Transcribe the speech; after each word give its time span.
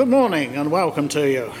Good 0.00 0.08
morning 0.08 0.56
and 0.56 0.70
welcome 0.70 1.08
to 1.08 1.30
you. 1.30 1.52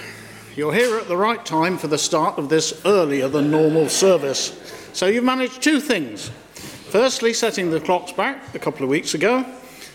You're 0.56 0.72
here 0.72 0.96
at 0.96 1.08
the 1.08 1.16
right 1.18 1.44
time 1.44 1.76
for 1.76 1.88
the 1.88 1.98
start 1.98 2.38
of 2.38 2.48
this 2.48 2.80
earlier 2.86 3.28
than 3.28 3.50
normal 3.50 3.90
service. 3.90 4.58
So 4.94 5.08
you've 5.08 5.24
managed 5.24 5.62
two 5.62 5.78
things. 5.78 6.30
Firstly, 6.88 7.34
setting 7.34 7.70
the 7.70 7.80
clocks 7.80 8.12
back 8.12 8.54
a 8.54 8.58
couple 8.58 8.82
of 8.82 8.88
weeks 8.88 9.12
ago. 9.12 9.44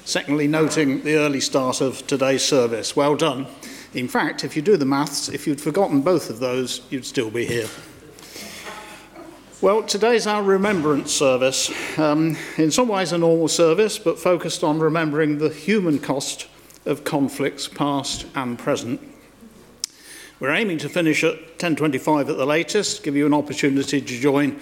Secondly, 0.03 0.47
noting 0.47 1.01
the 1.03 1.15
early 1.15 1.41
start 1.41 1.81
of 1.81 2.05
today's 2.05 2.43
service. 2.43 2.95
Well 2.95 3.15
done. 3.15 3.47
In 3.95 4.07
fact, 4.07 4.43
if 4.43 4.55
you 4.55 4.61
do 4.61 4.77
the 4.77 4.85
maths, 4.85 5.27
if 5.27 5.47
you'd 5.47 5.59
forgotten 5.59 6.01
both 6.01 6.29
of 6.29 6.37
those, 6.37 6.81
you'd 6.91 7.07
still 7.07 7.31
be 7.31 7.47
here. 7.47 7.67
Well, 9.59 9.81
today's 9.81 10.27
our 10.27 10.43
remembrance 10.43 11.11
service. 11.11 11.71
Um, 11.97 12.37
in 12.59 12.69
some 12.69 12.89
ways, 12.89 13.11
a 13.11 13.17
normal 13.17 13.47
service, 13.47 13.97
but 13.97 14.19
focused 14.19 14.63
on 14.63 14.77
remembering 14.77 15.39
the 15.39 15.49
human 15.49 15.97
cost 15.97 16.45
of 16.85 17.03
conflicts 17.03 17.67
past 17.67 18.25
and 18.35 18.57
present. 18.57 19.01
We're 20.39 20.53
aiming 20.53 20.79
to 20.79 20.89
finish 20.89 21.23
at 21.23 21.57
10.25 21.59 22.29
at 22.29 22.37
the 22.37 22.45
latest, 22.45 23.03
give 23.03 23.15
you 23.15 23.25
an 23.25 23.33
opportunity 23.33 24.01
to 24.01 24.19
join 24.19 24.59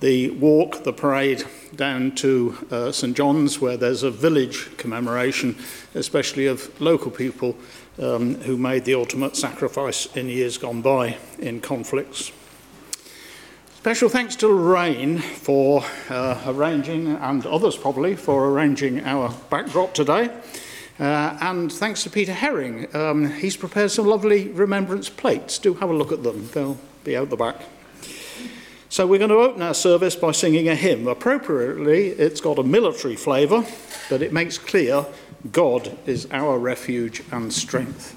the 0.00 0.30
walk, 0.30 0.84
the 0.84 0.92
parade 0.92 1.44
down 1.74 2.14
to 2.16 2.56
uh, 2.70 2.92
St 2.92 3.16
John's, 3.16 3.60
where 3.60 3.76
there's 3.76 4.04
a 4.04 4.10
village 4.10 4.76
commemoration, 4.76 5.56
especially 5.94 6.46
of 6.46 6.80
local 6.80 7.10
people 7.10 7.56
um, 7.98 8.36
who 8.42 8.56
made 8.56 8.84
the 8.84 8.94
ultimate 8.94 9.36
sacrifice 9.36 10.06
in 10.14 10.28
years 10.28 10.56
gone 10.56 10.82
by 10.82 11.16
in 11.38 11.60
conflicts. 11.60 12.30
Special 13.78 14.08
thanks 14.08 14.36
to 14.36 14.48
Lorraine 14.48 15.18
for 15.18 15.84
uh, 16.10 16.42
arranging, 16.46 17.08
and 17.08 17.44
others 17.46 17.76
probably, 17.76 18.14
for 18.14 18.50
arranging 18.50 19.04
our 19.04 19.34
backdrop 19.50 19.94
today. 19.94 20.30
Uh, 20.98 21.38
and 21.40 21.72
thanks 21.72 22.02
to 22.02 22.10
Peter 22.10 22.32
Herring, 22.32 22.94
um, 22.94 23.30
he's 23.30 23.56
prepared 23.56 23.90
some 23.90 24.06
lovely 24.06 24.48
remembrance 24.48 25.08
plates. 25.08 25.58
Do 25.58 25.74
have 25.74 25.90
a 25.90 25.94
look 25.94 26.10
at 26.10 26.22
them, 26.22 26.48
they'll 26.52 26.78
be 27.04 27.16
out 27.16 27.30
the 27.30 27.36
back. 27.36 27.62
So 28.90 29.06
we're 29.06 29.18
going 29.18 29.30
to 29.30 29.36
open 29.36 29.62
our 29.62 29.74
service 29.74 30.16
by 30.16 30.32
singing 30.32 30.68
a 30.68 30.74
hymn. 30.74 31.06
Appropriately, 31.06 32.08
it's 32.08 32.40
got 32.40 32.58
a 32.58 32.62
military 32.62 33.16
flavour, 33.16 33.64
but 34.08 34.22
it 34.22 34.32
makes 34.32 34.56
clear 34.56 35.06
God 35.52 35.96
is 36.06 36.26
our 36.32 36.58
refuge 36.58 37.22
and 37.30 37.52
strength. 37.52 38.14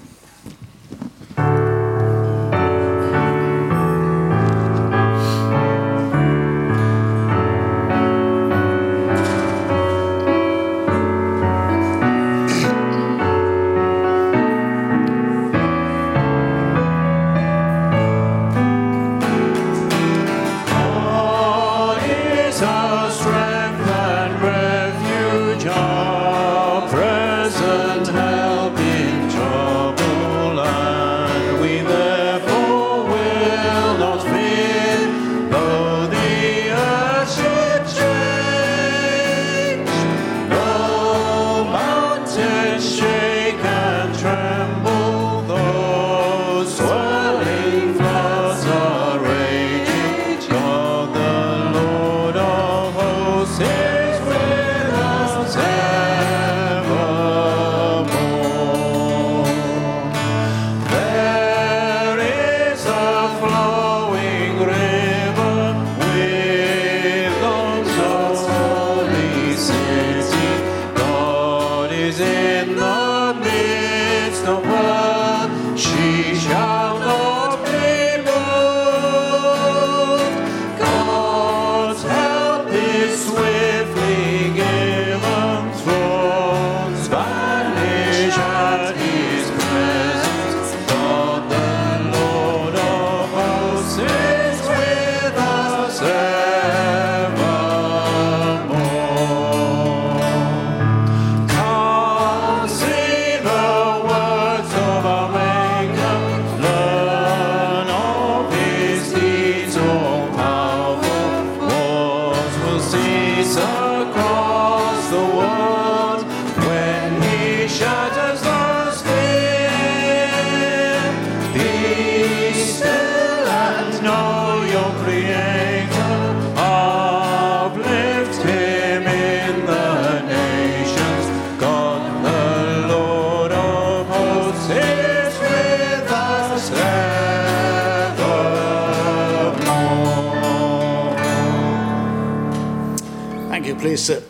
Please 143.92 144.04
sit. 144.04 144.24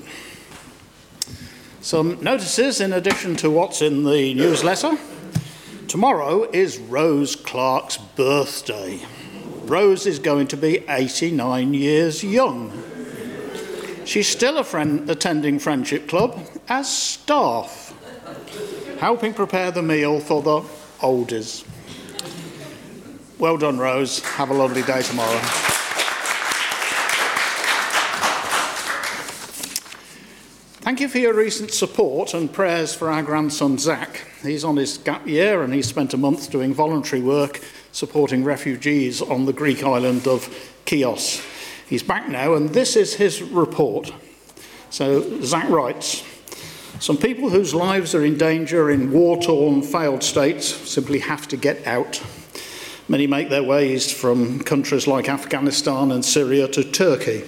Some 1.83 2.21
notices 2.21 2.81
in 2.81 2.93
addition 2.93 3.37
to 3.37 3.49
what's 3.49 3.81
in 3.81 4.03
the 4.03 4.35
newsletter. 4.35 4.99
Tomorrow 5.87 6.51
is 6.51 6.79
Rose 6.79 7.37
Clark's 7.37 7.97
birthday. 7.97 8.99
Rose 9.67 10.05
is 10.05 10.19
going 10.19 10.49
to 10.49 10.57
be 10.57 10.79
89 10.89 11.75
years 11.75 12.25
young. 12.25 12.73
She's 14.05 14.27
still 14.27 14.59
a 14.59 14.65
friend 14.65 15.09
attending 15.09 15.61
Friendship 15.61 16.09
Club 16.09 16.41
as 16.69 16.93
staff, 16.93 17.95
helping 18.99 19.33
prepare 19.33 19.71
the 19.71 19.83
meal 19.83 20.19
for 20.19 20.43
the 20.43 20.63
oldies. 20.99 21.65
Well 23.39 23.59
done, 23.59 23.79
Rose. 23.79 24.19
Have 24.25 24.51
a 24.51 24.55
lovely 24.55 24.83
day 24.83 25.03
tomorrow. 25.03 25.62
Thank 30.83 30.99
you 30.99 31.07
for 31.07 31.19
your 31.19 31.33
recent 31.33 31.71
support 31.71 32.35
and 32.35 32.53
prayers 32.53 32.93
for 32.93 33.09
our 33.09 33.23
grandson 33.23 33.79
Zach. 33.79 34.27
He's 34.43 34.65
on 34.65 34.77
his 34.77 34.99
gap 34.99 35.25
year 35.29 35.63
and 35.63 35.73
he 35.73 35.81
spent 35.81 36.13
a 36.13 36.17
month 36.17 36.51
doing 36.51 36.75
voluntary 36.75 37.23
work 37.23 37.61
supporting 37.93 38.43
refugees 38.43 39.23
on 39.23 39.45
the 39.45 39.53
Greek 39.53 39.85
island 39.85 40.27
of 40.27 40.53
Chios. 40.85 41.41
He's 41.87 42.03
back 42.03 42.29
now 42.29 42.55
and 42.55 42.71
this 42.71 42.97
is 42.97 43.15
his 43.15 43.43
report. 43.43 44.13
So 44.91 45.41
Zach 45.43 45.69
writes, 45.69 46.25
some 46.99 47.17
people 47.17 47.49
whose 47.49 47.73
lives 47.73 48.13
are 48.13 48.25
in 48.25 48.37
danger 48.37 48.91
in 48.91 49.13
war-torn, 49.13 49.83
failed 49.83 50.25
states 50.25 50.67
simply 50.67 51.21
have 51.21 51.47
to 51.49 51.57
get 51.57 51.87
out. 51.87 52.21
Many 53.07 53.29
make 53.29 53.51
their 53.51 53.63
ways 53.63 54.11
from 54.11 54.59
countries 54.59 55.07
like 55.07 55.29
Afghanistan 55.29 56.11
and 56.11 56.25
Syria 56.25 56.67
to 56.67 56.83
Turkey 56.83 57.45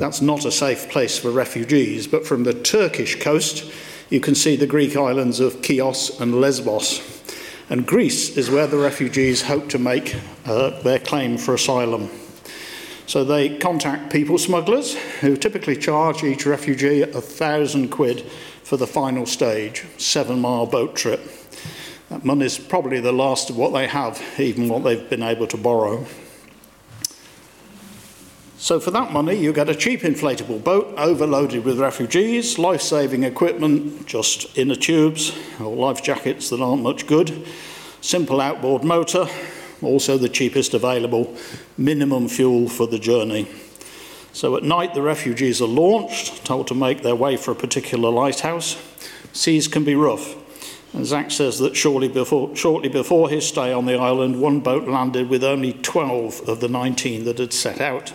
that's 0.00 0.22
not 0.22 0.46
a 0.46 0.50
safe 0.50 0.88
place 0.88 1.18
for 1.18 1.30
refugees, 1.30 2.06
but 2.06 2.26
from 2.26 2.44
the 2.44 2.54
Turkish 2.54 3.20
coast, 3.20 3.70
you 4.08 4.18
can 4.18 4.34
see 4.34 4.56
the 4.56 4.66
Greek 4.66 4.96
islands 4.96 5.40
of 5.40 5.62
Chios 5.62 6.18
and 6.18 6.40
Lesbos. 6.40 7.06
And 7.68 7.86
Greece 7.86 8.34
is 8.36 8.50
where 8.50 8.66
the 8.66 8.78
refugees 8.78 9.42
hope 9.42 9.68
to 9.68 9.78
make 9.78 10.16
uh, 10.46 10.80
their 10.80 10.98
claim 10.98 11.36
for 11.36 11.52
asylum. 11.52 12.08
So 13.06 13.24
they 13.24 13.58
contact 13.58 14.10
people 14.10 14.38
smugglers 14.38 14.94
who 15.20 15.36
typically 15.36 15.76
charge 15.76 16.24
each 16.24 16.46
refugee 16.46 17.02
a 17.02 17.20
thousand 17.20 17.90
quid 17.90 18.22
for 18.64 18.78
the 18.78 18.86
final 18.86 19.26
stage, 19.26 19.84
seven 19.98 20.40
mile 20.40 20.64
boat 20.64 20.96
trip. 20.96 21.20
That 22.08 22.24
money 22.24 22.46
is 22.46 22.58
probably 22.58 23.00
the 23.00 23.12
last 23.12 23.50
of 23.50 23.58
what 23.58 23.74
they 23.74 23.86
have, 23.86 24.20
even 24.38 24.68
what 24.70 24.82
they've 24.82 25.10
been 25.10 25.22
able 25.22 25.46
to 25.48 25.58
borrow. 25.58 26.06
So 28.60 28.78
for 28.78 28.90
that 28.90 29.10
money, 29.10 29.36
you 29.36 29.54
get 29.54 29.70
a 29.70 29.74
cheap 29.74 30.02
inflatable 30.02 30.62
boat 30.62 30.92
overloaded 30.98 31.64
with 31.64 31.80
refugees, 31.80 32.58
life-saving 32.58 33.24
equipment, 33.24 34.06
just 34.06 34.56
inner 34.56 34.74
tubes 34.74 35.32
or 35.58 35.74
life 35.74 36.02
jackets 36.02 36.50
that 36.50 36.60
aren't 36.60 36.82
much 36.82 37.06
good, 37.06 37.48
simple 38.02 38.38
outboard 38.38 38.84
motor, 38.84 39.26
also 39.80 40.18
the 40.18 40.28
cheapest 40.28 40.74
available, 40.74 41.34
minimum 41.78 42.28
fuel 42.28 42.68
for 42.68 42.86
the 42.86 42.98
journey. 42.98 43.48
So 44.34 44.58
at 44.58 44.62
night, 44.62 44.92
the 44.92 45.00
refugees 45.00 45.62
are 45.62 45.66
launched, 45.66 46.44
told 46.44 46.68
to 46.68 46.74
make 46.74 47.02
their 47.02 47.16
way 47.16 47.38
for 47.38 47.52
a 47.52 47.56
particular 47.56 48.10
lighthouse. 48.10 48.76
Seas 49.32 49.68
can 49.68 49.84
be 49.84 49.94
rough. 49.94 50.36
And 50.92 51.06
Zach 51.06 51.30
says 51.30 51.58
that 51.60 51.76
shortly 51.76 52.08
before, 52.08 52.54
shortly 52.54 52.90
before 52.90 53.30
his 53.30 53.48
stay 53.48 53.72
on 53.72 53.86
the 53.86 53.96
island, 53.96 54.38
one 54.38 54.60
boat 54.60 54.86
landed 54.86 55.30
with 55.30 55.42
only 55.42 55.72
12 55.72 56.46
of 56.46 56.60
the 56.60 56.68
19 56.68 57.24
that 57.24 57.38
had 57.38 57.54
set 57.54 57.80
out 57.80 58.12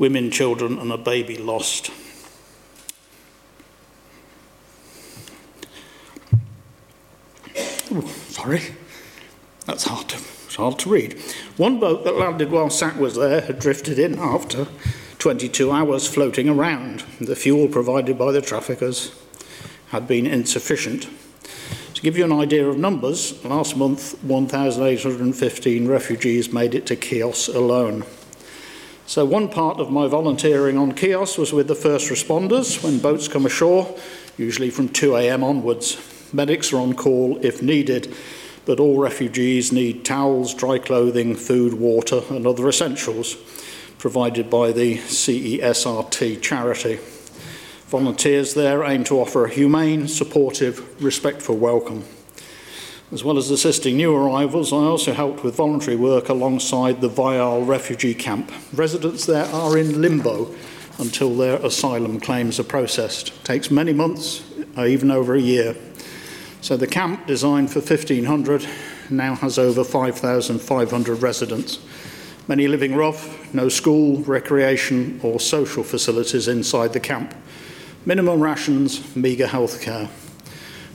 women, 0.00 0.30
children, 0.30 0.78
and 0.78 0.90
a 0.90 0.98
baby 0.98 1.36
lost. 1.36 1.92
Ooh, 7.92 8.08
sorry, 8.28 8.62
that's 9.66 9.84
hard 9.84 10.08
to, 10.08 10.16
it's 10.46 10.54
hard 10.54 10.78
to 10.78 10.88
read. 10.88 11.20
One 11.56 11.78
boat 11.78 12.04
that 12.04 12.16
landed 12.16 12.50
while 12.50 12.70
Zach 12.70 12.98
was 12.98 13.16
there 13.16 13.42
had 13.42 13.58
drifted 13.58 13.98
in 13.98 14.18
after 14.18 14.68
22 15.18 15.70
hours 15.70 16.08
floating 16.08 16.48
around. 16.48 17.04
The 17.20 17.36
fuel 17.36 17.68
provided 17.68 18.16
by 18.16 18.32
the 18.32 18.40
traffickers 18.40 19.14
had 19.88 20.08
been 20.08 20.26
insufficient. 20.26 21.08
To 21.94 22.00
give 22.00 22.16
you 22.16 22.24
an 22.24 22.32
idea 22.32 22.66
of 22.66 22.78
numbers, 22.78 23.44
last 23.44 23.76
month 23.76 24.22
1,815 24.24 25.88
refugees 25.88 26.52
made 26.52 26.74
it 26.74 26.86
to 26.86 26.96
Chios 26.96 27.48
alone. 27.48 28.04
So 29.10 29.24
one 29.24 29.48
part 29.48 29.80
of 29.80 29.90
my 29.90 30.06
volunteering 30.06 30.78
on 30.78 30.94
Chios 30.94 31.36
was 31.36 31.52
with 31.52 31.66
the 31.66 31.74
first 31.74 32.08
responders 32.10 32.80
when 32.80 33.00
boats 33.00 33.26
come 33.26 33.44
ashore, 33.44 33.98
usually 34.38 34.70
from 34.70 34.88
2 34.88 35.16
a.m. 35.16 35.42
onwards. 35.42 35.96
Medics 36.32 36.72
are 36.72 36.78
on 36.78 36.94
call 36.94 37.36
if 37.44 37.60
needed, 37.60 38.14
but 38.66 38.78
all 38.78 39.00
refugees 39.00 39.72
need 39.72 40.04
towels, 40.04 40.54
dry 40.54 40.78
clothing, 40.78 41.34
food, 41.34 41.74
water, 41.74 42.22
and 42.30 42.46
other 42.46 42.68
essentials 42.68 43.34
provided 43.98 44.48
by 44.48 44.70
the 44.70 44.98
CESRT 44.98 46.40
charity. 46.40 47.00
Volunteers 47.88 48.54
there 48.54 48.84
aim 48.84 49.02
to 49.02 49.18
offer 49.18 49.44
a 49.44 49.50
humane, 49.50 50.06
supportive, 50.06 51.02
respectful 51.02 51.56
welcome. 51.56 52.04
As 53.12 53.24
well 53.24 53.38
as 53.38 53.50
assisting 53.50 53.96
new 53.96 54.14
arrivals, 54.14 54.72
I 54.72 54.76
also 54.76 55.12
helped 55.12 55.42
with 55.42 55.56
voluntary 55.56 55.96
work 55.96 56.28
alongside 56.28 57.00
the 57.00 57.08
Vial 57.08 57.64
refugee 57.64 58.14
camp. 58.14 58.52
Residents 58.72 59.26
there 59.26 59.46
are 59.46 59.76
in 59.76 60.00
limbo 60.00 60.54
until 60.96 61.34
their 61.34 61.56
asylum 61.56 62.20
claims 62.20 62.60
are 62.60 62.64
processed. 62.64 63.30
It 63.30 63.44
takes 63.44 63.68
many 63.68 63.92
months, 63.92 64.44
uh, 64.78 64.84
even 64.84 65.10
over 65.10 65.34
a 65.34 65.40
year. 65.40 65.74
So 66.60 66.76
the 66.76 66.86
camp, 66.86 67.26
designed 67.26 67.72
for 67.72 67.80
1,500, 67.80 68.68
now 69.10 69.34
has 69.34 69.58
over 69.58 69.82
5,500 69.82 71.20
residents. 71.20 71.80
Many 72.46 72.68
living 72.68 72.94
rough, 72.94 73.52
no 73.52 73.68
school, 73.68 74.18
recreation, 74.18 75.18
or 75.24 75.40
social 75.40 75.82
facilities 75.82 76.46
inside 76.46 76.92
the 76.92 77.00
camp. 77.00 77.34
Minimum 78.06 78.40
rations, 78.40 79.16
meagre 79.16 79.48
health 79.48 79.82
care. 79.82 80.08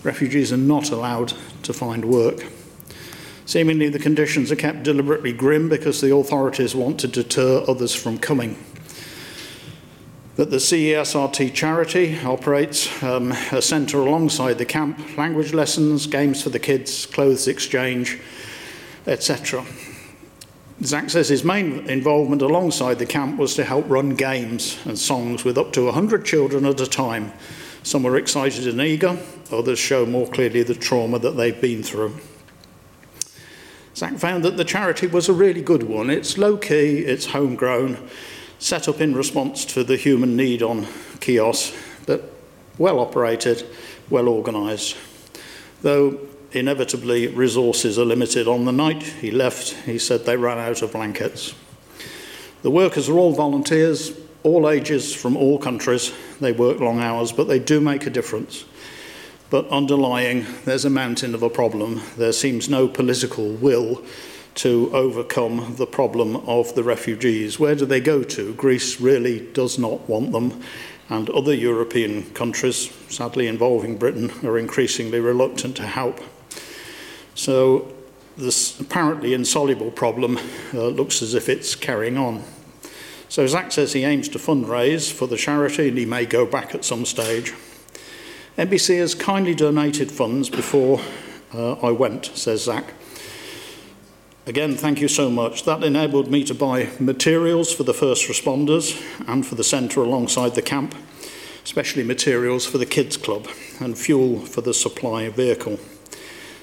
Refugees 0.03 0.53
are 0.53 0.57
not 0.57 0.91
allowed 0.91 1.33
to 1.65 1.73
find 1.73 2.05
work. 2.05 2.45
Seemingly, 3.45 3.89
the 3.89 3.99
conditions 3.99 4.51
are 4.51 4.55
kept 4.55 4.83
deliberately 4.83 5.31
grim 5.31 5.69
because 5.69 6.01
the 6.01 6.15
authorities 6.15 6.73
want 6.73 6.99
to 7.01 7.07
deter 7.07 7.63
others 7.67 7.93
from 7.93 8.17
coming. 8.17 8.57
That 10.35 10.49
the 10.49 10.57
CESRT 10.57 11.53
charity 11.53 12.19
operates 12.25 13.03
um, 13.03 13.31
a 13.51 13.61
centre 13.61 13.99
alongside 13.99 14.57
the 14.57 14.65
camp, 14.65 15.17
language 15.17 15.53
lessons, 15.53 16.07
games 16.07 16.41
for 16.41 16.49
the 16.49 16.59
kids, 16.59 17.05
clothes 17.05 17.47
exchange, 17.47 18.19
etc. 19.05 19.63
Zach 20.83 21.09
says 21.09 21.29
his 21.29 21.43
main 21.43 21.87
involvement 21.87 22.41
alongside 22.41 22.99
the 22.99 23.05
camp 23.05 23.37
was 23.37 23.55
to 23.55 23.63
help 23.63 23.89
run 23.89 24.15
games 24.15 24.77
and 24.85 24.99
songs 24.99 25.45
with 25.45 25.57
up 25.57 25.71
to 25.73 25.85
100 25.85 26.25
children 26.25 26.65
at 26.65 26.81
a 26.81 26.87
time. 26.87 27.31
Some 27.85 28.07
are 28.07 28.17
excited 28.17 28.65
and 28.65 28.81
eager, 28.81 29.15
others 29.51 29.77
show 29.77 30.07
more 30.07 30.27
clearly 30.27 30.63
the 30.63 30.73
trauma 30.73 31.19
that 31.19 31.37
they've 31.37 31.61
been 31.61 31.83
through. 31.83 32.15
Zach 33.95 34.17
found 34.17 34.43
that 34.43 34.57
the 34.57 34.65
charity 34.65 35.05
was 35.05 35.29
a 35.29 35.33
really 35.33 35.61
good 35.61 35.83
one. 35.83 36.09
It's 36.09 36.39
low 36.39 36.57
key, 36.57 37.01
it's 37.01 37.27
homegrown, 37.27 38.09
set 38.57 38.87
up 38.87 39.01
in 39.01 39.13
response 39.15 39.65
to 39.65 39.83
the 39.83 39.97
human 39.97 40.35
need 40.35 40.63
on 40.63 40.87
Chios, 41.21 41.77
but 42.07 42.33
well 42.79 42.99
operated, 42.99 43.67
well 44.09 44.29
organised. 44.29 44.97
Though 45.83 46.17
inevitably 46.53 47.27
resources 47.27 47.99
are 47.99 48.05
limited 48.05 48.47
on 48.47 48.65
the 48.65 48.71
night 48.71 49.03
he 49.03 49.29
left, 49.29 49.73
he 49.85 49.99
said 49.99 50.25
they 50.25 50.37
ran 50.37 50.57
out 50.57 50.81
of 50.81 50.91
blankets. 50.91 51.53
The 52.63 52.71
workers 52.71 53.09
are 53.09 53.19
all 53.19 53.33
volunteers, 53.33 54.11
all 54.45 54.69
ages 54.69 55.13
from 55.13 55.35
all 55.35 55.57
countries. 55.57 56.13
They 56.39 56.51
work 56.51 56.79
long 56.79 56.99
hours, 56.99 57.31
but 57.31 57.47
they 57.47 57.59
do 57.59 57.81
make 57.81 58.05
a 58.05 58.11
difference. 58.11 58.63
But 59.49 59.67
underlying, 59.69 60.45
there's 60.65 60.85
a 60.85 60.89
mountain 60.89 61.33
of 61.33 61.43
a 61.43 61.49
problem. 61.49 62.01
There 62.17 62.31
seems 62.31 62.69
no 62.69 62.87
political 62.87 63.49
will 63.53 64.03
to 64.55 64.89
overcome 64.93 65.75
the 65.77 65.87
problem 65.87 66.37
of 66.47 66.75
the 66.75 66.83
refugees. 66.83 67.59
Where 67.59 67.75
do 67.75 67.85
they 67.85 67.99
go 67.99 68.23
to? 68.23 68.53
Greece 68.53 69.01
really 69.01 69.39
does 69.51 69.77
not 69.77 70.07
want 70.07 70.31
them, 70.31 70.61
and 71.09 71.29
other 71.31 71.53
European 71.53 72.23
countries, 72.33 72.89
sadly 73.09 73.47
involving 73.47 73.97
Britain, 73.97 74.31
are 74.43 74.57
increasingly 74.57 75.19
reluctant 75.19 75.75
to 75.77 75.87
help. 75.87 76.21
So 77.33 77.91
this 78.37 78.79
apparently 78.79 79.33
insoluble 79.33 79.91
problem 79.91 80.37
uh, 80.73 80.87
looks 80.87 81.21
as 81.21 81.33
if 81.33 81.49
it's 81.49 81.75
carrying 81.75 82.17
on. 82.17 82.43
So 83.29 83.47
Zach 83.47 83.71
says 83.71 83.93
he 83.93 84.03
aims 84.03 84.29
to 84.29 84.39
fundraise 84.39 85.11
for 85.11 85.27
the 85.27 85.37
charity 85.37 85.89
and 85.89 85.97
he 85.97 86.05
may 86.05 86.25
go 86.25 86.45
back 86.45 86.75
at 86.75 86.85
some 86.85 87.05
stage. 87.05 87.53
NBC 88.57 88.99
has 88.99 89.15
kindly 89.15 89.53
donated 89.53 90.11
funds 90.11 90.49
before 90.49 91.01
uh, 91.53 91.73
I 91.73 91.91
went, 91.91 92.27
says 92.27 92.63
Zach. 92.63 92.93
Again, 94.47 94.75
thank 94.75 95.01
you 95.01 95.07
so 95.07 95.31
much. 95.31 95.65
That 95.65 95.83
enabled 95.83 96.29
me 96.29 96.43
to 96.43 96.53
buy 96.53 96.89
materials 96.99 97.73
for 97.73 97.83
the 97.83 97.95
first 97.95 98.29
responders 98.29 99.01
and 99.27 99.45
for 99.45 99.55
the 99.55 99.63
centre 99.63 100.01
alongside 100.01 100.53
the 100.53 100.61
camp, 100.61 100.93
especially 101.63 102.03
materials 102.03 102.65
for 102.65 102.77
the 102.77 102.85
kids 102.85 103.17
club 103.17 103.47
and 103.79 103.97
fuel 103.97 104.39
for 104.39 104.61
the 104.61 104.73
supply 104.73 105.29
vehicle. 105.29 105.79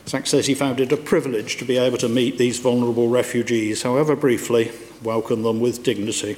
Zach 0.07 0.27
says 0.27 0.47
he 0.47 0.55
found 0.55 0.81
it 0.81 0.93
a 0.93 0.97
privilege 0.97 1.57
to 1.57 1.65
be 1.65 1.77
able 1.77 1.99
to 1.99 2.09
meet 2.09 2.39
these 2.39 2.59
vulnerable 2.59 3.09
refugees, 3.09 3.83
however 3.83 4.17
briefly, 4.17 4.71
welcome 5.03 5.43
them 5.43 5.61
with 5.61 5.83
dignity, 5.83 6.37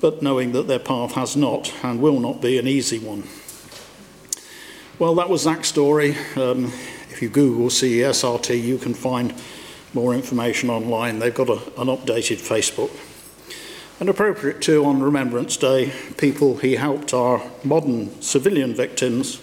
but 0.00 0.22
knowing 0.22 0.52
that 0.52 0.68
their 0.68 0.78
path 0.78 1.12
has 1.12 1.36
not 1.36 1.72
and 1.82 2.00
will 2.00 2.20
not 2.20 2.40
be 2.40 2.58
an 2.58 2.68
easy 2.68 2.98
one. 2.98 3.24
Well, 4.98 5.14
that 5.16 5.28
was 5.28 5.42
Zach's 5.42 5.68
story. 5.68 6.16
Um, 6.36 6.72
if 7.10 7.22
you 7.22 7.28
Google 7.28 7.68
CESRT, 7.68 8.62
you 8.62 8.78
can 8.78 8.94
find 8.94 9.34
more 9.94 10.14
information 10.14 10.70
online. 10.70 11.18
They've 11.18 11.34
got 11.34 11.48
a, 11.48 11.60
an 11.80 11.88
updated 11.88 12.38
Facebook. 12.38 12.90
And 14.00 14.08
appropriate 14.08 14.60
too 14.60 14.84
on 14.84 15.02
Remembrance 15.02 15.56
Day, 15.56 15.92
people 16.16 16.58
he 16.58 16.76
helped 16.76 17.12
are 17.12 17.42
modern 17.64 18.20
civilian 18.22 18.74
victims 18.74 19.40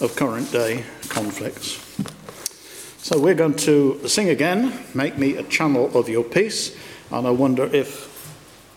of 0.00 0.16
current 0.16 0.50
day 0.50 0.84
conflicts. 1.08 1.78
So 2.98 3.18
we're 3.18 3.34
going 3.34 3.56
to 3.56 4.06
sing 4.08 4.28
again, 4.28 4.78
Make 4.94 5.18
Me 5.18 5.36
a 5.36 5.42
Channel 5.42 5.96
of 5.96 6.08
Your 6.08 6.24
Peace, 6.24 6.76
and 7.10 7.26
I 7.26 7.30
wonder 7.30 7.64
if 7.64 8.11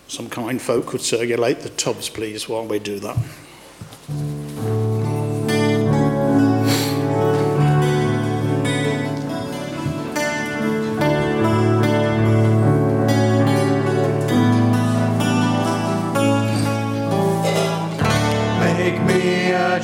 some 0.07 0.29
kind 0.29 0.61
folk 0.61 0.87
could 0.87 1.01
circulate 1.01 1.61
the 1.61 1.69
tubs, 1.69 2.09
please, 2.09 2.47
while 2.47 2.65
we 2.65 2.79
do 2.79 2.99
that. 2.99 3.17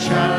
Stranger 0.02 0.31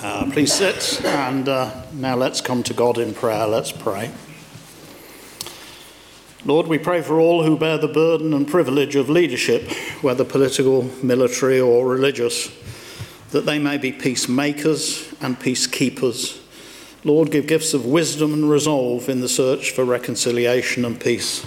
Uh, 0.00 0.30
please 0.32 0.52
sit, 0.52 1.04
and 1.04 1.48
uh, 1.48 1.70
now 1.92 2.14
let's 2.14 2.40
come 2.40 2.62
to 2.62 2.74
God 2.74 2.98
in 2.98 3.12
prayer. 3.14 3.46
Let's 3.46 3.72
pray. 3.72 4.10
Lord, 6.44 6.68
we 6.68 6.78
pray 6.78 7.02
for 7.02 7.18
all 7.18 7.42
who 7.42 7.58
bear 7.58 7.78
the 7.78 7.88
burden 7.88 8.32
and 8.32 8.46
privilege 8.46 8.94
of 8.94 9.10
leadership, 9.10 9.70
whether 10.02 10.24
political, 10.24 10.84
military, 11.02 11.60
or 11.60 11.86
religious, 11.86 12.50
that 13.32 13.44
they 13.46 13.58
may 13.58 13.76
be 13.76 13.92
peacemakers 13.92 15.12
and 15.20 15.38
peacekeepers. 15.38 16.40
Lord, 17.04 17.30
give 17.30 17.46
gifts 17.46 17.74
of 17.74 17.84
wisdom 17.84 18.32
and 18.32 18.48
resolve 18.48 19.08
in 19.08 19.20
the 19.20 19.28
search 19.28 19.72
for 19.72 19.84
reconciliation 19.84 20.84
and 20.84 21.00
peace. 21.00 21.44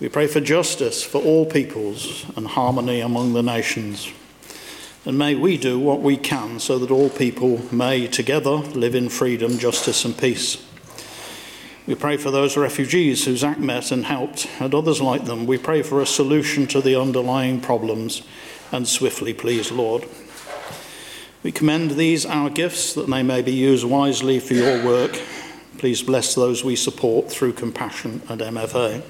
We 0.00 0.08
pray 0.08 0.28
for 0.28 0.40
justice 0.40 1.02
for 1.02 1.20
all 1.20 1.44
peoples 1.44 2.24
and 2.36 2.46
harmony 2.46 3.00
among 3.00 3.32
the 3.32 3.42
nations. 3.42 4.12
And 5.04 5.18
may 5.18 5.34
we 5.34 5.56
do 5.56 5.76
what 5.76 6.00
we 6.00 6.16
can 6.16 6.60
so 6.60 6.78
that 6.78 6.92
all 6.92 7.10
people 7.10 7.60
may 7.74 8.06
together 8.06 8.58
live 8.58 8.94
in 8.94 9.08
freedom, 9.08 9.58
justice, 9.58 10.04
and 10.04 10.16
peace. 10.16 10.64
We 11.88 11.96
pray 11.96 12.16
for 12.16 12.30
those 12.30 12.56
refugees 12.56 13.24
who 13.24 13.36
Zach 13.36 13.58
met 13.58 13.90
and 13.90 14.04
helped, 14.04 14.46
and 14.60 14.72
others 14.72 15.00
like 15.00 15.24
them. 15.24 15.46
We 15.46 15.58
pray 15.58 15.82
for 15.82 16.00
a 16.00 16.06
solution 16.06 16.68
to 16.68 16.80
the 16.80 17.00
underlying 17.00 17.60
problems, 17.60 18.22
and 18.70 18.86
swiftly, 18.86 19.34
please, 19.34 19.72
Lord. 19.72 20.04
We 21.42 21.50
commend 21.50 21.92
these 21.92 22.24
our 22.26 22.50
gifts 22.50 22.92
that 22.94 23.08
they 23.08 23.22
may 23.24 23.42
be 23.42 23.52
used 23.52 23.84
wisely 23.84 24.38
for 24.38 24.54
your 24.54 24.84
work. 24.84 25.20
Please 25.78 26.02
bless 26.02 26.34
those 26.34 26.62
we 26.62 26.76
support 26.76 27.30
through 27.30 27.54
compassion 27.54 28.22
and 28.28 28.40
MFA. 28.40 29.02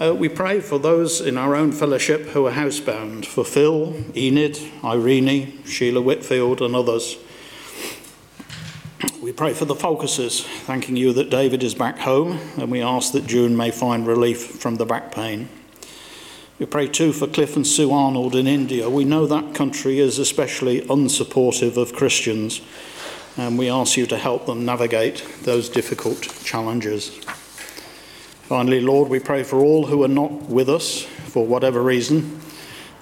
Uh, 0.00 0.14
we 0.14 0.28
pray 0.28 0.60
for 0.60 0.78
those 0.78 1.20
in 1.20 1.36
our 1.36 1.56
own 1.56 1.72
fellowship 1.72 2.26
who 2.26 2.46
are 2.46 2.52
housebound, 2.52 3.26
for 3.26 3.44
Phil, 3.44 3.92
Enid, 4.14 4.56
Irene, 4.84 5.64
Sheila 5.64 6.00
Whitfield, 6.00 6.62
and 6.62 6.76
others. 6.76 7.16
We 9.20 9.32
pray 9.32 9.54
for 9.54 9.64
the 9.64 9.74
focuses, 9.74 10.44
thanking 10.44 10.94
you 10.94 11.12
that 11.14 11.30
David 11.30 11.64
is 11.64 11.74
back 11.74 11.98
home, 11.98 12.38
and 12.56 12.70
we 12.70 12.80
ask 12.80 13.10
that 13.10 13.26
June 13.26 13.56
may 13.56 13.72
find 13.72 14.06
relief 14.06 14.60
from 14.60 14.76
the 14.76 14.86
back 14.86 15.10
pain. 15.10 15.48
We 16.60 16.66
pray 16.66 16.86
too 16.86 17.12
for 17.12 17.26
Cliff 17.26 17.56
and 17.56 17.66
Sue 17.66 17.92
Arnold 17.92 18.36
in 18.36 18.46
India. 18.46 18.88
We 18.88 19.04
know 19.04 19.26
that 19.26 19.52
country 19.52 19.98
is 19.98 20.20
especially 20.20 20.82
unsupportive 20.82 21.76
of 21.76 21.92
Christians, 21.92 22.60
and 23.36 23.58
we 23.58 23.68
ask 23.68 23.96
you 23.96 24.06
to 24.06 24.16
help 24.16 24.46
them 24.46 24.64
navigate 24.64 25.26
those 25.42 25.68
difficult 25.68 26.22
challenges. 26.44 27.20
Finally, 28.48 28.80
Lord, 28.80 29.10
we 29.10 29.18
pray 29.18 29.42
for 29.42 29.58
all 29.58 29.84
who 29.84 30.02
are 30.02 30.08
not 30.08 30.32
with 30.48 30.70
us 30.70 31.02
for 31.02 31.46
whatever 31.46 31.82
reason, 31.82 32.40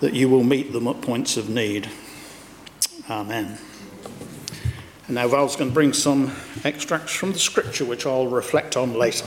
that 0.00 0.12
you 0.12 0.28
will 0.28 0.42
meet 0.42 0.72
them 0.72 0.88
at 0.88 1.00
points 1.00 1.36
of 1.36 1.48
need. 1.48 1.88
Amen. 3.08 3.56
And 5.06 5.14
now 5.14 5.28
Val's 5.28 5.54
going 5.54 5.70
to 5.70 5.74
bring 5.74 5.92
some 5.92 6.34
extracts 6.64 7.14
from 7.14 7.30
the 7.30 7.38
scripture, 7.38 7.84
which 7.84 8.06
I'll 8.06 8.26
reflect 8.26 8.76
on 8.76 8.94
later. 8.94 9.24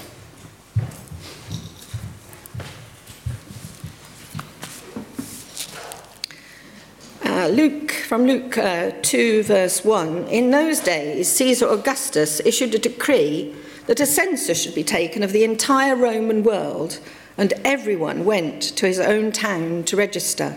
Uh, 7.23 7.47
Luke, 7.47 7.91
from 7.91 8.25
Luke 8.25 8.57
uh, 8.57 8.91
2, 9.03 9.43
verse 9.43 9.85
1, 9.85 10.27
in 10.27 10.51
those 10.51 10.81
days, 10.81 11.31
Caesar 11.31 11.69
Augustus 11.69 12.41
issued 12.41 12.75
a 12.75 12.77
decree 12.77 13.55
that 13.89 13.99
a 13.99 14.05
census 14.05 14.61
should 14.61 14.75
be 14.75 14.83
taken 14.83 15.23
of 15.23 15.31
the 15.31 15.43
entire 15.43 15.95
Roman 15.95 16.43
world, 16.43 16.99
and 17.39 17.51
everyone 17.65 18.23
went 18.23 18.61
to 18.61 18.85
his 18.85 18.99
own 18.99 19.31
town 19.31 19.83
to 19.85 19.97
register. 19.97 20.55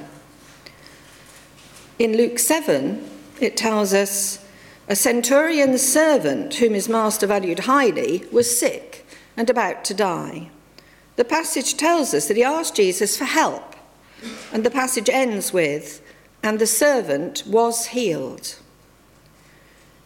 In 1.98 2.14
Luke 2.14 2.38
7, 2.38 3.02
it 3.40 3.56
tells 3.56 3.94
us 3.94 4.44
a 4.86 4.94
centurion's 4.94 5.80
servant, 5.80 6.56
whom 6.56 6.74
his 6.74 6.90
master 6.90 7.26
valued 7.26 7.60
highly, 7.60 8.26
was 8.30 8.58
sick 8.58 9.06
and 9.34 9.48
about 9.48 9.82
to 9.86 9.94
die. 9.94 10.50
The 11.16 11.24
passage 11.24 11.78
tells 11.78 12.12
us 12.12 12.28
that 12.28 12.36
he 12.36 12.44
asked 12.44 12.76
Jesus 12.76 13.16
for 13.16 13.24
help, 13.24 13.74
and 14.52 14.62
the 14.62 14.70
passage 14.70 15.08
ends 15.08 15.54
with, 15.54 16.02
and 16.42 16.58
the 16.58 16.66
servant 16.66 17.44
was 17.46 17.86
healed. 17.86 18.56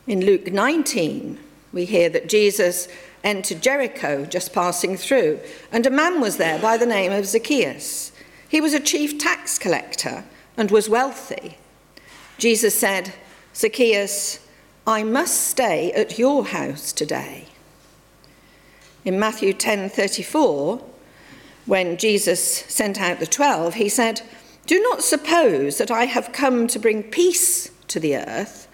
In 0.07 0.25
Luke 0.25 0.53
19, 0.53 1.41
we 1.73 1.87
hear 1.87 2.09
that 2.09 2.29
Jesus 2.29 2.87
entered 3.27 3.61
Jericho, 3.61 4.25
just 4.25 4.53
passing 4.53 4.97
through, 4.97 5.41
and 5.73 5.85
a 5.85 5.91
man 5.91 6.21
was 6.21 6.37
there 6.37 6.61
by 6.61 6.77
the 6.77 6.87
name 6.87 7.11
of 7.11 7.27
Zacchaeus. 7.27 8.13
He 8.49 8.61
was 8.61 8.73
a 8.73 8.81
chief 8.81 9.19
tax 9.19 9.59
collector 9.59 10.25
and 10.57 10.71
was 10.71 10.89
wealthy. 10.89 11.59
Jesus 12.39 12.79
said, 12.79 13.15
Zacchaeus, 13.53 14.39
I 14.87 15.03
must 15.03 15.49
stay 15.49 15.91
at 15.93 16.21
your 16.21 16.47
house 16.47 16.93
today. 16.93 17.49
In 19.05 19.19
Matthew 19.19 19.53
10:34, 19.53 20.81
when 21.67 21.97
Jesus 21.97 22.65
sent 22.69 23.01
out 23.01 23.19
the 23.19 23.27
12, 23.27 23.75
he 23.75 23.89
said, 23.89 24.23
"Do 24.67 24.81
not 24.81 25.03
suppose 25.03 25.79
that 25.79 25.91
I 25.91 26.05
have 26.05 26.33
come 26.33 26.69
to 26.69 26.79
bring 26.79 27.03
peace 27.03 27.71
to 27.89 27.99
the 27.99 28.17
earth. 28.17 28.69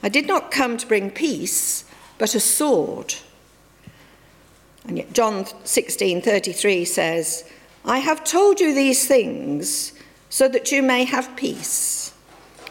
I 0.00 0.08
did 0.08 0.28
not 0.28 0.52
come 0.52 0.76
to 0.76 0.86
bring 0.86 1.10
peace, 1.10 1.84
but 2.18 2.36
a 2.36 2.40
sword." 2.40 3.16
John 5.16 5.46
16:33 5.64 6.84
says, 6.84 7.44
"I 7.86 8.00
have 8.00 8.22
told 8.22 8.60
you 8.60 8.74
these 8.74 9.06
things 9.06 9.92
so 10.28 10.46
that 10.46 10.70
you 10.70 10.82
may 10.82 11.04
have 11.04 11.34
peace. 11.36 12.12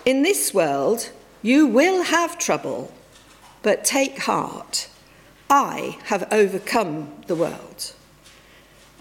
In 0.05 0.21
this 0.21 0.53
world 0.53 1.09
you 1.41 1.65
will 1.65 2.03
have 2.03 2.37
trouble, 2.37 2.91
but 3.63 3.83
take 3.83 4.19
heart. 4.19 4.85
I 5.49 5.97
have 6.03 6.27
overcome 6.31 7.13
the 7.25 7.33
world." 7.33 7.93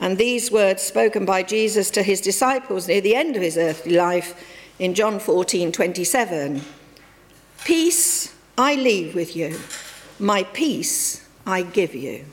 And 0.00 0.16
these 0.16 0.50
words 0.50 0.82
spoken 0.82 1.26
by 1.26 1.42
Jesus 1.42 1.90
to 1.90 2.02
his 2.02 2.22
disciples 2.22 2.88
near 2.88 3.02
the 3.02 3.14
end 3.14 3.36
of 3.36 3.42
his 3.42 3.58
earthly 3.58 3.92
life 3.92 4.32
in 4.78 4.94
John 4.94 5.20
14:27. 5.20 6.64
Peace 7.66 8.30
I 8.56 8.74
leave 8.74 9.14
with 9.14 9.36
you, 9.36 9.60
my 10.18 10.44
peace 10.44 11.20
I 11.46 11.60
give 11.60 11.94
you. 11.94 12.24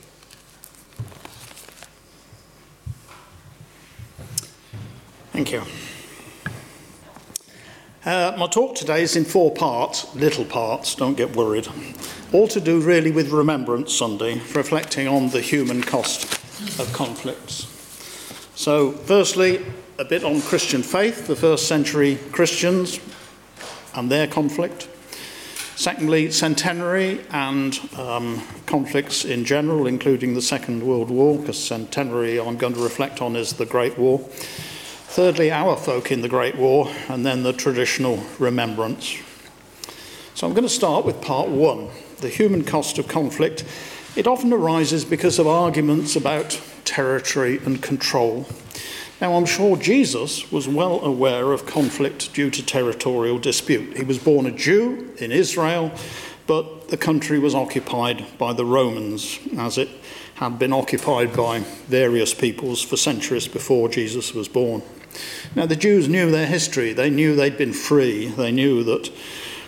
Thank 5.31 5.53
you. 5.53 5.63
Uh, 8.03 8.35
my 8.38 8.47
talk 8.47 8.75
today 8.75 9.01
is 9.01 9.15
in 9.15 9.23
four 9.23 9.50
parts, 9.50 10.13
little 10.13 10.43
parts, 10.43 10.93
don't 10.93 11.15
get 11.15 11.38
worried. 11.38 11.69
All 12.33 12.50
to 12.50 12.59
do 12.59 12.81
really 12.81 13.11
with 13.11 13.29
Remembrance 13.29 13.95
Sunday, 13.95 14.41
reflecting 14.53 15.07
on 15.07 15.29
the 15.29 15.39
human 15.39 15.83
cost 15.83 16.23
of 16.79 16.91
conflicts. 16.91 17.67
So, 18.55 18.91
firstly, 18.91 19.65
a 19.97 20.03
bit 20.03 20.25
on 20.25 20.41
Christian 20.41 20.83
faith, 20.83 21.27
the 21.27 21.35
first 21.38 21.65
century 21.65 22.17
Christians 22.33 23.00
and 23.95 24.11
their 24.11 24.27
conflict. 24.27 24.89
Secondly, 25.77 26.29
centenary 26.31 27.21
and 27.31 27.79
um, 27.97 28.41
conflicts 28.65 29.23
in 29.23 29.45
general, 29.45 29.88
including 29.88 30.33
the 30.33 30.41
Second 30.41 30.83
World 30.83 31.09
War, 31.09 31.39
because 31.39 31.63
centenary 31.63 32.38
I'm 32.38 32.57
going 32.57 32.73
to 32.73 32.83
reflect 32.83 33.21
on 33.21 33.38
is 33.38 33.53
the 33.53 33.65
Great 33.65 33.97
War. 33.97 34.27
Thirdly, 35.11 35.51
our 35.51 35.75
folk 35.75 36.09
in 36.09 36.21
the 36.21 36.29
Great 36.29 36.55
War, 36.55 36.89
and 37.09 37.25
then 37.25 37.43
the 37.43 37.51
traditional 37.51 38.23
remembrance. 38.39 39.17
So 40.35 40.47
I'm 40.47 40.53
going 40.53 40.63
to 40.63 40.69
start 40.69 41.03
with 41.03 41.21
part 41.21 41.49
one 41.49 41.89
the 42.19 42.29
human 42.29 42.63
cost 42.63 42.97
of 42.97 43.09
conflict. 43.09 43.65
It 44.15 44.25
often 44.25 44.53
arises 44.53 45.03
because 45.03 45.37
of 45.37 45.47
arguments 45.47 46.15
about 46.15 46.61
territory 46.85 47.59
and 47.65 47.83
control. 47.83 48.47
Now, 49.19 49.33
I'm 49.33 49.45
sure 49.45 49.75
Jesus 49.75 50.49
was 50.49 50.69
well 50.69 51.01
aware 51.01 51.51
of 51.51 51.65
conflict 51.65 52.33
due 52.33 52.49
to 52.49 52.65
territorial 52.65 53.37
dispute. 53.37 53.97
He 53.97 54.05
was 54.05 54.17
born 54.17 54.45
a 54.45 54.51
Jew 54.51 55.13
in 55.17 55.33
Israel, 55.33 55.91
but 56.47 56.87
the 56.87 56.95
country 56.95 57.37
was 57.37 57.53
occupied 57.53 58.25
by 58.37 58.53
the 58.53 58.65
Romans, 58.65 59.39
as 59.57 59.77
it 59.77 59.89
had 60.35 60.57
been 60.57 60.71
occupied 60.71 61.35
by 61.35 61.59
various 61.59 62.33
peoples 62.33 62.81
for 62.81 62.95
centuries 62.95 63.49
before 63.49 63.89
Jesus 63.89 64.33
was 64.33 64.47
born. 64.47 64.81
Now, 65.55 65.65
the 65.65 65.75
Jews 65.75 66.07
knew 66.07 66.31
their 66.31 66.47
history. 66.47 66.93
They 66.93 67.09
knew 67.09 67.35
they'd 67.35 67.57
been 67.57 67.73
free. 67.73 68.27
They 68.27 68.51
knew 68.51 68.83
that 68.83 69.11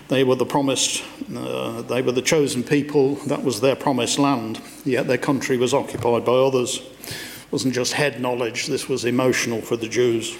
they 0.08 0.24
were 0.24 0.36
the 0.36 0.46
promised, 0.46 1.04
uh, 1.36 1.82
they 1.82 2.02
were 2.02 2.12
the 2.12 2.22
chosen 2.22 2.64
people. 2.64 3.16
That 3.28 3.44
was 3.44 3.62
their 3.62 3.76
promised 3.76 4.20
land. 4.20 4.62
Yet 4.86 5.08
their 5.08 5.18
country 5.18 5.58
was 5.58 5.74
occupied 5.74 6.26
by 6.26 6.34
others. 6.34 6.78
It 6.78 7.52
wasn't 7.52 7.74
just 7.74 7.94
head 7.94 8.22
knowledge, 8.22 8.68
this 8.68 8.88
was 8.88 9.06
emotional 9.06 9.62
for 9.62 9.76
the 9.76 9.88
Jews. 9.88 10.36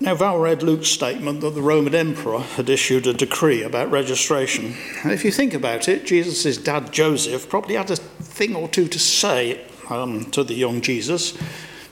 Now, 0.00 0.14
Val 0.14 0.38
read 0.38 0.62
Luke's 0.62 0.88
statement 0.88 1.40
that 1.40 1.50
the 1.50 1.60
Roman 1.60 1.94
emperor 1.94 2.38
had 2.38 2.70
issued 2.70 3.06
a 3.08 3.12
decree 3.12 3.64
about 3.64 3.90
registration. 3.90 4.76
If 5.04 5.24
you 5.24 5.32
think 5.32 5.54
about 5.54 5.88
it, 5.88 6.06
Jesus' 6.06 6.56
dad 6.56 6.92
Joseph 6.92 7.48
probably 7.48 7.74
had 7.74 7.90
a 7.90 7.96
thing 7.96 8.54
or 8.54 8.68
two 8.68 8.86
to 8.86 8.98
say 8.98 9.66
um, 9.90 10.30
to 10.32 10.44
the 10.44 10.54
young 10.54 10.80
Jesus, 10.80 11.36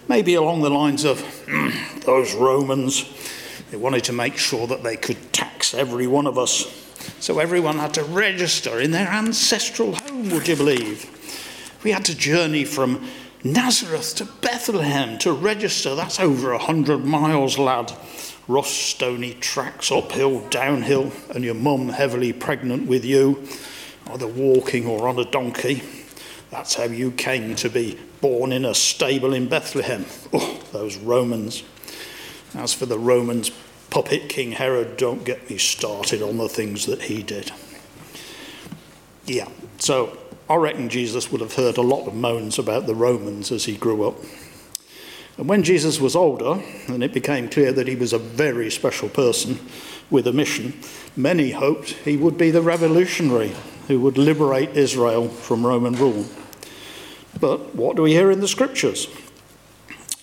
maybe 0.08 0.34
along 0.34 0.62
the 0.62 0.70
lines 0.70 1.04
of, 1.04 1.18
mm, 1.46 2.04
those 2.04 2.34
Romans, 2.34 3.04
They 3.70 3.76
wanted 3.76 4.04
to 4.04 4.12
make 4.12 4.36
sure 4.36 4.66
that 4.68 4.82
they 4.82 4.96
could 4.96 5.32
tax 5.32 5.74
every 5.74 6.06
one 6.06 6.26
of 6.26 6.38
us. 6.38 6.84
So 7.18 7.38
everyone 7.40 7.78
had 7.78 7.94
to 7.94 8.04
register 8.04 8.80
in 8.80 8.92
their 8.92 9.08
ancestral 9.08 9.94
home, 9.94 10.30
would 10.30 10.46
you 10.46 10.56
believe? 10.56 11.10
We 11.82 11.90
had 11.90 12.04
to 12.06 12.16
journey 12.16 12.64
from 12.64 13.06
Nazareth 13.42 14.14
to 14.16 14.24
Bethlehem 14.24 15.18
to 15.18 15.32
register. 15.32 15.94
That's 15.94 16.20
over 16.20 16.52
a 16.52 16.58
hundred 16.58 17.04
miles, 17.04 17.58
lad. 17.58 17.92
Rough, 18.48 18.68
stony 18.68 19.34
tracks, 19.34 19.90
uphill, 19.90 20.48
downhill, 20.48 21.10
and 21.34 21.44
your 21.44 21.54
mum 21.54 21.88
heavily 21.88 22.32
pregnant 22.32 22.86
with 22.86 23.04
you, 23.04 23.42
either 24.06 24.28
walking 24.28 24.86
or 24.86 25.08
on 25.08 25.18
a 25.18 25.24
donkey. 25.24 25.82
That's 26.50 26.74
how 26.74 26.84
you 26.84 27.10
came 27.10 27.56
to 27.56 27.68
be 27.68 27.98
born 28.20 28.52
in 28.52 28.64
a 28.64 28.74
stable 28.74 29.34
in 29.34 29.48
Bethlehem. 29.48 30.06
Oh, 30.32 30.60
those 30.72 30.96
Romans. 30.96 31.62
As 32.54 32.72
for 32.72 32.86
the 32.86 32.98
Romans, 32.98 33.50
puppet 33.90 34.28
King 34.28 34.52
Herod, 34.52 34.96
don't 34.96 35.24
get 35.24 35.50
me 35.50 35.58
started 35.58 36.22
on 36.22 36.36
the 36.36 36.48
things 36.48 36.86
that 36.86 37.02
he 37.02 37.22
did. 37.22 37.52
Yeah, 39.26 39.48
so 39.78 40.16
I 40.48 40.54
reckon 40.54 40.88
Jesus 40.88 41.32
would 41.32 41.40
have 41.40 41.54
heard 41.54 41.76
a 41.76 41.82
lot 41.82 42.06
of 42.06 42.14
moans 42.14 42.58
about 42.58 42.86
the 42.86 42.94
Romans 42.94 43.50
as 43.50 43.64
he 43.64 43.76
grew 43.76 44.06
up. 44.06 44.16
And 45.36 45.48
when 45.48 45.62
Jesus 45.62 46.00
was 46.00 46.16
older, 46.16 46.62
and 46.86 47.02
it 47.02 47.12
became 47.12 47.48
clear 47.48 47.72
that 47.72 47.88
he 47.88 47.96
was 47.96 48.12
a 48.12 48.18
very 48.18 48.70
special 48.70 49.08
person 49.08 49.58
with 50.08 50.26
a 50.26 50.32
mission, 50.32 50.72
many 51.16 51.50
hoped 51.50 51.90
he 51.90 52.16
would 52.16 52.38
be 52.38 52.50
the 52.50 52.62
revolutionary 52.62 53.52
who 53.88 54.00
would 54.00 54.18
liberate 54.18 54.70
Israel 54.70 55.28
from 55.28 55.66
Roman 55.66 55.94
rule. 55.94 56.26
But 57.40 57.74
what 57.74 57.96
do 57.96 58.02
we 58.02 58.12
hear 58.12 58.30
in 58.30 58.40
the 58.40 58.48
scriptures? 58.48 59.08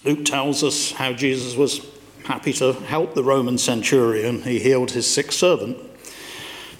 Luke 0.03 0.25
tells 0.25 0.63
us 0.63 0.91
how 0.91 1.13
Jesus 1.13 1.55
was 1.55 1.85
happy 2.25 2.53
to 2.53 2.73
help 2.73 3.13
the 3.13 3.23
Roman 3.23 3.57
centurion. 3.57 4.41
He 4.41 4.59
healed 4.59 4.91
his 4.91 5.11
sick 5.11 5.31
servant. 5.31 5.77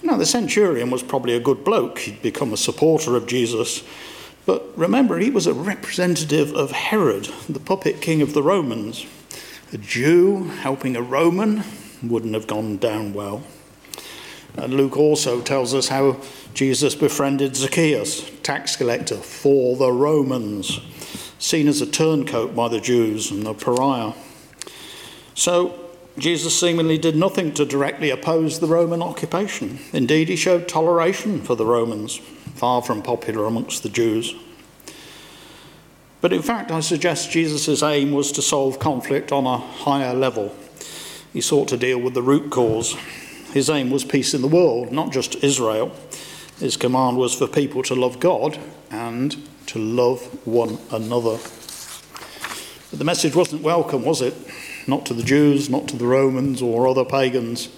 Now, 0.02 0.18
the 0.18 0.26
centurion 0.26 0.90
was 0.90 1.04
probably 1.04 1.36
a 1.36 1.40
good 1.40 1.64
bloke. 1.64 2.00
He'd 2.00 2.22
become 2.22 2.52
a 2.52 2.58
supporter 2.58 3.16
of 3.16 3.28
Jesus. 3.28 3.84
But 4.46 4.78
remember, 4.78 5.20
he 5.20 5.30
was 5.30 5.48
a 5.48 5.54
representative 5.54 6.54
of 6.54 6.72
Herod, 6.72 7.30
the 7.48 7.60
puppet 7.60 8.02
king 8.02 8.22
of 8.22 8.34
the 8.34 8.44
Romans. 8.44 9.06
A 9.72 9.78
Jew 9.78 10.46
helping 10.62 10.98
a 10.98 11.02
Roman 11.02 11.64
wouldn't 12.02 12.34
have 12.34 12.48
gone 12.48 12.78
down 12.78 13.14
well. 13.14 13.44
And 14.56 14.74
Luke 14.74 14.98
also 14.98 15.42
tells 15.42 15.74
us 15.74 15.88
how 15.88 16.18
Jesus 16.54 16.96
befriended 16.96 17.56
Zacchaeus, 17.56 18.30
tax 18.42 18.76
collector 18.76 19.18
for 19.18 19.76
the 19.76 19.92
Romans, 19.92 20.80
seen 21.40 21.68
as 21.68 21.82
a 21.82 21.88
turncoat 21.88 22.56
by 22.56 22.68
the 22.68 22.80
Jews 22.80 23.32
and 23.32 23.46
a 23.48 23.54
pariah. 23.54 24.14
So 25.34 25.80
Jesus 26.18 26.58
seemingly 26.58 27.00
did 27.00 27.16
nothing 27.16 27.54
to 27.56 27.66
directly 27.66 28.12
oppose 28.12 28.60
the 28.60 28.68
Roman 28.68 29.02
occupation. 29.02 29.80
Indeed, 29.92 30.30
he 30.30 30.36
showed 30.36 30.68
toleration 30.68 31.42
for 31.42 31.56
the 31.56 31.66
Romans, 31.66 32.18
far 32.56 32.84
from 32.84 33.02
popular 33.02 33.46
amongst 33.46 33.82
the 33.82 33.90
Jews. 33.90 34.36
But 36.22 36.32
in 36.32 36.44
fact, 36.44 36.72
I 36.72 36.80
suggest 36.80 37.32
Jesus' 37.32 37.82
aim 37.82 38.12
was 38.12 38.32
to 38.34 38.42
solve 38.42 38.80
conflict 38.80 39.32
on 39.32 39.46
a 39.46 39.58
higher 39.58 40.14
level. 40.14 40.56
He 41.34 41.42
sought 41.42 41.68
to 41.70 41.78
deal 41.78 42.00
with 42.00 42.14
the 42.14 42.22
root 42.22 42.52
cause. 42.52 42.96
His 43.54 43.70
aim 43.70 43.92
was 43.92 44.04
peace 44.04 44.34
in 44.34 44.42
the 44.42 44.48
world, 44.48 44.92
not 44.92 45.12
just 45.12 45.44
Israel. 45.44 45.92
His 46.60 46.76
command 46.76 47.18
was 47.18 47.36
for 47.36 47.48
people 47.48 47.84
to 47.84 47.94
love 47.94 48.20
God 48.20 48.58
and 48.90 49.38
to 49.68 49.78
love 49.78 50.22
one 50.48 50.80
another. 50.92 51.38
But 52.90 52.98
the 53.00 53.06
message 53.06 53.36
wasn't 53.36 53.62
welcome, 53.62 54.04
was 54.04 54.24
it? 54.24 54.34
Not 54.88 55.06
to 55.06 55.14
the 55.14 55.24
Jews, 55.24 55.70
not 55.70 55.88
to 55.90 55.98
the 55.98 56.08
Romans 56.08 56.64
or 56.64 56.88
other 56.88 57.06
pagans. 57.06 57.70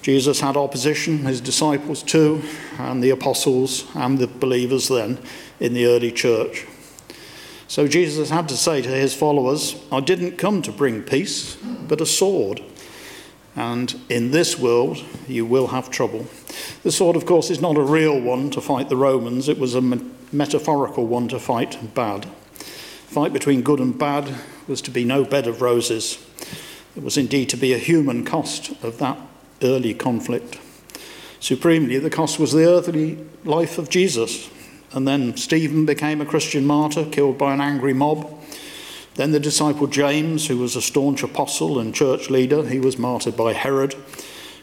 Jesus 0.00 0.40
had 0.40 0.56
opposition, 0.56 1.18
his 1.18 1.42
disciples 1.42 2.02
too, 2.02 2.42
and 2.78 3.04
the 3.04 3.10
apostles 3.10 3.84
and 3.94 4.18
the 4.18 4.26
believers 4.26 4.88
then 4.88 5.18
in 5.60 5.74
the 5.74 5.86
early 5.86 6.10
church. 6.10 6.66
So 7.68 7.86
Jesus 7.86 8.30
had 8.30 8.48
to 8.48 8.56
say 8.56 8.80
to 8.80 8.88
his 8.88 9.14
followers, 9.14 9.76
I 9.92 10.00
didn't 10.00 10.38
come 10.38 10.62
to 10.62 10.72
bring 10.72 11.02
peace, 11.02 11.56
but 11.56 12.00
a 12.00 12.06
sword. 12.06 12.62
And 13.54 14.00
in 14.08 14.30
this 14.30 14.58
world, 14.58 15.04
you 15.28 15.44
will 15.44 15.68
have 15.68 15.90
trouble. 15.90 16.26
The 16.82 16.92
sword, 16.92 17.16
of 17.16 17.26
course, 17.26 17.50
is 17.50 17.60
not 17.60 17.76
a 17.76 17.82
real 17.82 18.18
one 18.18 18.50
to 18.50 18.60
fight 18.60 18.88
the 18.88 18.96
Romans, 18.96 19.48
it 19.48 19.58
was 19.58 19.74
a 19.74 19.82
metaphorical 20.32 21.06
one 21.06 21.28
to 21.28 21.38
fight 21.38 21.94
bad. 21.94 22.26
Fight 23.06 23.32
between 23.32 23.62
good 23.62 23.78
and 23.78 23.98
bad 23.98 24.34
was 24.66 24.80
to 24.82 24.90
be 24.90 25.04
no 25.04 25.24
bed 25.24 25.46
of 25.46 25.60
roses. 25.60 26.18
It 26.96 27.02
was 27.02 27.18
indeed 27.18 27.50
to 27.50 27.56
be 27.56 27.74
a 27.74 27.78
human 27.78 28.24
cost 28.24 28.70
of 28.82 28.98
that 28.98 29.18
early 29.62 29.94
conflict. 29.94 30.58
Supremely, 31.40 31.98
the 31.98 32.10
cost 32.10 32.38
was 32.38 32.52
the 32.52 32.64
earthly 32.64 33.18
life 33.44 33.76
of 33.76 33.90
Jesus. 33.90 34.48
And 34.92 35.08
then 35.08 35.36
Stephen 35.36 35.86
became 35.86 36.20
a 36.20 36.26
Christian 36.26 36.66
martyr, 36.66 37.04
killed 37.04 37.38
by 37.38 37.54
an 37.54 37.60
angry 37.60 37.92
mob. 37.92 38.41
Then 39.14 39.32
the 39.32 39.40
disciple 39.40 39.86
James, 39.86 40.46
who 40.46 40.58
was 40.58 40.74
a 40.74 40.82
staunch 40.82 41.22
apostle 41.22 41.78
and 41.78 41.94
church 41.94 42.30
leader, 42.30 42.66
he 42.66 42.80
was 42.80 42.98
martyred 42.98 43.36
by 43.36 43.52
Herod. 43.52 43.94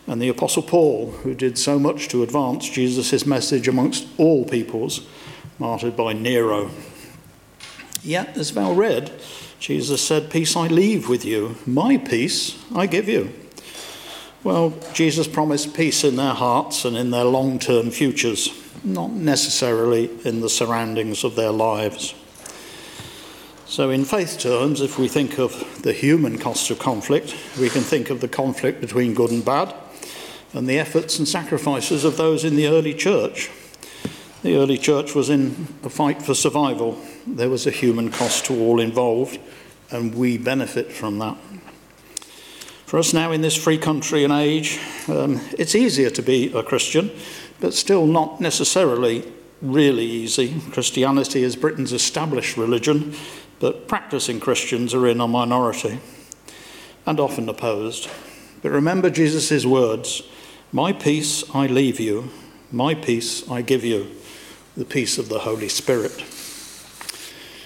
And 0.07 0.19
the 0.19 0.29
apostle 0.29 0.63
Paul, 0.63 1.11
who 1.23 1.35
did 1.35 1.57
so 1.57 1.77
much 1.77 2.07
to 2.07 2.23
advance 2.23 2.67
Jesus' 2.67 3.27
message 3.27 3.67
amongst 3.67 4.07
all 4.17 4.43
peoples, 4.43 5.07
martyred 5.59 5.95
by 5.95 6.13
Nero. 6.13 6.71
Yet, 8.01 8.35
as 8.37 8.49
Val 8.49 8.73
read, 8.73 9.11
Jesus 9.59 10.01
said, 10.01 10.31
Peace 10.31 10.55
I 10.55 10.67
leave 10.67 11.09
with 11.09 11.25
you, 11.25 11.57
my 11.67 11.97
peace 11.97 12.57
I 12.73 12.87
give 12.87 13.07
you. 13.07 13.31
Well, 14.43 14.73
Jesus 14.93 15.27
promised 15.27 15.75
peace 15.75 16.03
in 16.03 16.15
their 16.15 16.33
hearts 16.33 16.85
and 16.85 16.95
in 16.95 17.11
their 17.11 17.25
long 17.25 17.59
term 17.59 17.91
futures, 17.91 18.49
not 18.83 19.11
necessarily 19.11 20.09
in 20.23 20.39
the 20.39 20.49
surroundings 20.49 21.25
of 21.25 21.35
their 21.35 21.51
lives. 21.51 22.15
So, 23.69 23.91
in 23.91 24.03
faith 24.03 24.39
terms, 24.39 24.81
if 24.81 24.97
we 24.97 25.07
think 25.07 25.37
of 25.37 25.83
the 25.83 25.93
human 25.93 26.39
cost 26.39 26.71
of 26.71 26.79
conflict, 26.79 27.35
we 27.61 27.69
can 27.69 27.83
think 27.83 28.09
of 28.09 28.19
the 28.19 28.27
conflict 28.27 28.81
between 28.81 29.13
good 29.13 29.29
and 29.29 29.45
bad 29.45 29.75
and 30.53 30.67
the 30.67 30.79
efforts 30.79 31.19
and 31.19 31.27
sacrifices 31.27 32.03
of 32.03 32.17
those 32.17 32.43
in 32.43 32.55
the 32.55 32.65
early 32.65 32.95
church. 32.95 33.51
The 34.41 34.55
early 34.55 34.79
church 34.79 35.13
was 35.13 35.29
in 35.29 35.67
a 35.83 35.89
fight 35.91 36.23
for 36.23 36.33
survival. 36.33 36.99
There 37.27 37.51
was 37.51 37.67
a 37.67 37.71
human 37.71 38.09
cost 38.09 38.45
to 38.45 38.59
all 38.59 38.79
involved, 38.79 39.39
and 39.91 40.15
we 40.15 40.39
benefit 40.39 40.91
from 40.91 41.19
that. 41.19 41.37
For 42.87 42.97
us 42.97 43.13
now 43.13 43.31
in 43.31 43.41
this 43.41 43.55
free 43.55 43.77
country 43.77 44.23
and 44.23 44.33
age, 44.33 44.79
um, 45.07 45.41
it's 45.59 45.75
easier 45.75 46.09
to 46.09 46.23
be 46.23 46.51
a 46.53 46.63
Christian, 46.63 47.11
but 47.59 47.75
still 47.75 48.07
not 48.07 48.41
necessarily 48.41 49.31
really 49.61 50.05
easy. 50.05 50.59
Christianity 50.71 51.43
is 51.43 51.55
Britain's 51.55 51.93
established 51.93 52.57
religion, 52.57 53.13
but 53.59 53.87
practicing 53.87 54.39
Christians 54.39 54.93
are 54.93 55.07
in 55.07 55.21
a 55.21 55.27
minority 55.27 55.99
and 57.05 57.19
often 57.19 57.49
opposed. 57.49 58.09
But 58.61 58.71
remember 58.71 59.09
Jesus' 59.09 59.65
words 59.65 60.23
My 60.71 60.93
peace 60.93 61.43
I 61.53 61.67
leave 61.67 61.99
you, 61.99 62.29
my 62.71 62.93
peace 62.93 63.49
I 63.49 63.61
give 63.61 63.83
you 63.83 64.11
the 64.77 64.85
peace 64.85 65.17
of 65.17 65.29
the 65.29 65.39
Holy 65.39 65.69
Spirit. 65.69 66.23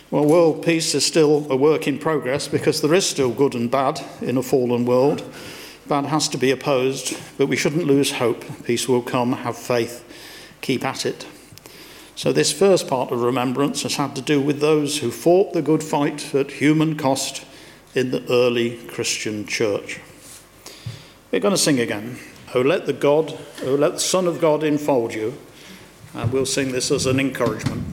Well, 0.09 0.25
world 0.25 0.63
peace 0.63 0.93
is 0.93 1.05
still 1.05 1.51
a 1.51 1.55
work 1.55 1.87
in 1.87 1.97
progress 1.97 2.47
because 2.47 2.81
there 2.81 2.93
is 2.93 3.05
still 3.05 3.31
good 3.31 3.55
and 3.55 3.69
bad 3.69 3.99
in 4.21 4.37
a 4.37 4.43
fallen 4.43 4.85
world. 4.85 5.23
Bad 5.87 6.05
has 6.05 6.29
to 6.29 6.37
be 6.37 6.51
opposed, 6.51 7.17
but 7.37 7.47
we 7.47 7.55
shouldn't 7.55 7.87
lose 7.87 8.11
hope. 8.11 8.45
Peace 8.63 8.87
will 8.87 9.01
come, 9.01 9.33
have 9.33 9.57
faith, 9.57 10.05
keep 10.61 10.85
at 10.85 11.05
it. 11.05 11.25
So, 12.15 12.31
this 12.31 12.51
first 12.51 12.87
part 12.87 13.11
of 13.11 13.21
remembrance 13.21 13.83
has 13.83 13.95
had 13.95 14.15
to 14.15 14.21
do 14.21 14.39
with 14.39 14.59
those 14.59 14.99
who 14.99 15.09
fought 15.09 15.53
the 15.53 15.63
good 15.63 15.83
fight 15.83 16.35
at 16.35 16.51
human 16.51 16.95
cost 16.95 17.43
in 17.95 18.11
the 18.11 18.23
early 18.31 18.77
Christian 18.87 19.47
church. 19.47 19.99
We're 21.31 21.39
going 21.39 21.55
to 21.55 21.57
sing 21.57 21.79
again. 21.79 22.19
Oh, 22.53 22.61
let 22.61 22.85
the 22.85 22.93
God, 22.93 23.37
oh, 23.63 23.73
let 23.73 23.93
the 23.93 23.99
Son 23.99 24.27
of 24.27 24.39
God 24.39 24.63
enfold 24.63 25.15
you. 25.15 25.35
And 26.13 26.31
we'll 26.31 26.45
sing 26.45 26.71
this 26.71 26.91
as 26.91 27.07
an 27.07 27.19
encouragement. 27.19 27.83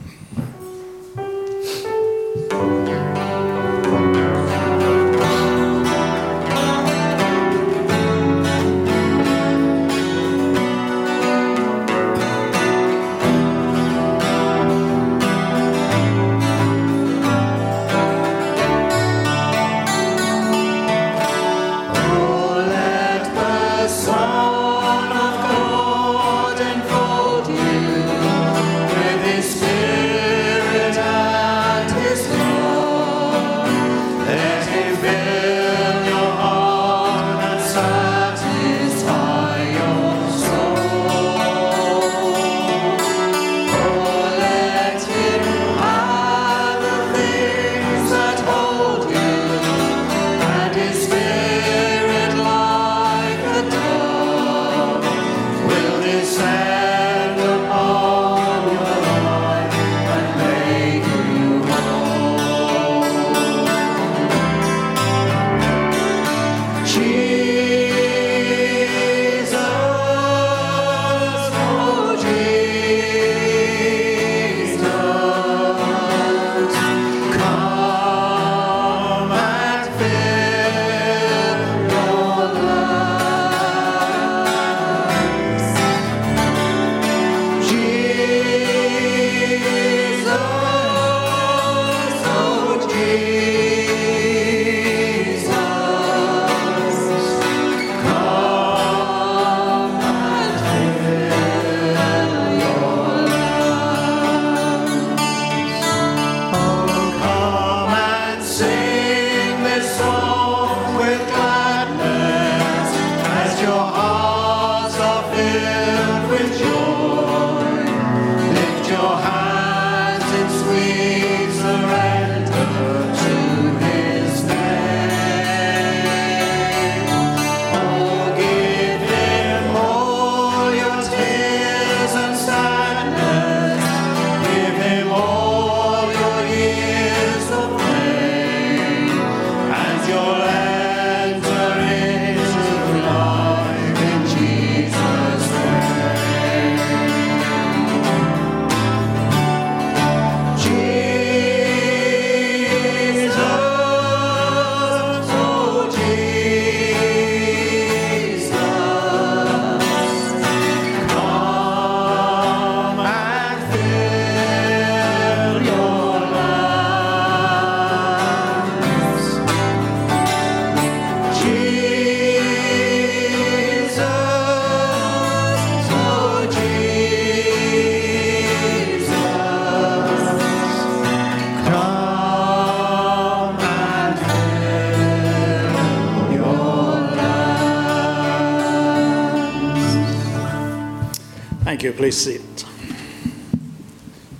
Please 192.01 192.17
sit. 192.17 192.65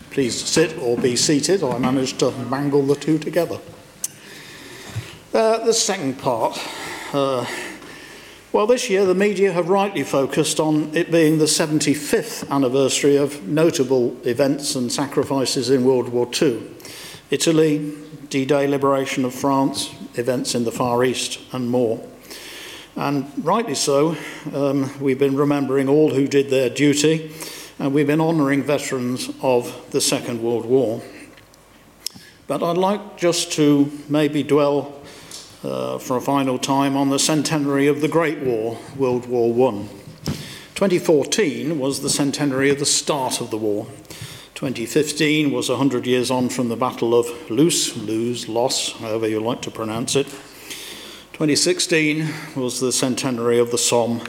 Please 0.10 0.44
sit 0.44 0.80
or 0.80 0.98
be 0.98 1.16
seated. 1.16 1.64
I 1.64 1.78
managed 1.78 2.18
to 2.22 2.32
mangle 2.46 2.82
the 2.82 2.96
two 2.96 3.20
together. 3.20 3.60
Uh, 5.32 5.64
the 5.64 5.72
second 5.72 6.18
part. 6.18 6.60
Uh, 7.14 7.46
well, 8.52 8.66
this 8.66 8.90
year 8.90 9.06
the 9.06 9.14
media 9.14 9.52
have 9.52 9.70
rightly 9.70 10.02
focused 10.04 10.60
on 10.60 10.90
it 10.96 11.12
being 11.12 11.38
the 11.38 11.46
75th 11.46 12.50
anniversary 12.50 13.16
of 13.16 13.48
notable 13.48 14.18
events 14.26 14.74
and 14.74 14.92
sacrifices 14.92 15.70
in 15.70 15.86
World 15.86 16.10
War 16.10 16.28
II. 16.42 16.64
Italy, 17.30 17.94
D 18.30 18.44
Day 18.44 18.66
liberation 18.66 19.24
of 19.24 19.36
France, 19.36 19.94
events 20.16 20.56
in 20.56 20.64
the 20.64 20.72
Far 20.72 21.04
East, 21.04 21.40
and 21.52 21.70
more. 21.70 22.04
And 22.96 23.32
rightly 23.46 23.76
so, 23.76 24.18
um, 24.52 24.92
we've 25.00 25.20
been 25.20 25.38
remembering 25.38 25.88
all 25.88 26.14
who 26.14 26.28
did 26.28 26.50
their 26.50 26.72
duty, 26.72 27.32
and 27.82 27.96
we've 27.96 28.06
been 28.06 28.22
honouring 28.22 28.62
veterans 28.62 29.32
of 29.42 29.90
the 29.90 30.00
Second 30.00 30.44
World 30.44 30.68
War. 30.68 31.02
But 32.46 32.62
I'd 32.62 32.78
like 32.78 33.18
just 33.18 33.52
to 33.54 33.92
maybe 34.08 34.44
dwell 34.44 35.02
uh, 35.64 35.98
for 35.98 36.16
a 36.16 36.22
final 36.22 36.60
time 36.60 36.96
on 36.96 37.10
the 37.10 37.18
centenary 37.18 37.88
of 37.88 38.02
the 38.02 38.08
Great 38.08 38.38
War, 38.38 38.78
World 38.96 39.26
War 39.26 39.74
I. 39.74 39.88
2014 40.76 41.80
was 41.80 42.02
the 42.02 42.10
centenary 42.12 42.70
of 42.70 42.78
the 42.78 42.86
start 42.86 43.42
of 43.42 43.50
the 43.50 43.58
war. 43.58 43.88
2015 44.54 45.52
was 45.52 45.68
100 45.68 46.06
years 46.06 46.30
on 46.30 46.50
from 46.50 46.70
the 46.70 46.76
Battle 46.76 47.18
of 47.18 47.50
Loos, 47.50 47.98
lose, 47.98 48.48
loss, 48.48 48.92
however 49.00 49.28
you 49.28 49.40
like 49.40 49.64
to 49.64 49.72
pronounce 49.72 50.16
it. 50.16 50.28
2016 51.34 52.30
was 52.56 52.80
the 52.80 52.92
centenary 52.92 53.58
of 53.58 53.72
the 53.72 53.78
Somme. 53.80 54.22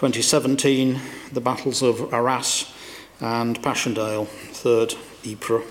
2017, 0.00 0.98
the 1.30 1.42
battles 1.42 1.82
of 1.82 2.10
Arras 2.14 2.72
and 3.20 3.62
Passchendaele, 3.62 4.24
3rd 4.24 4.96
Ypres. 5.26 5.62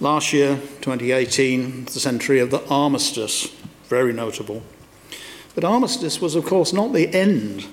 Last 0.00 0.32
year, 0.32 0.56
2018, 0.80 1.84
the 1.84 1.92
centenary 1.92 2.40
of 2.40 2.50
the 2.50 2.66
armistice, 2.68 3.54
very 3.84 4.12
notable. 4.12 4.64
But 5.54 5.62
armistice 5.62 6.20
was, 6.20 6.34
of 6.34 6.44
course, 6.44 6.72
not 6.72 6.92
the 6.92 7.06
end. 7.14 7.66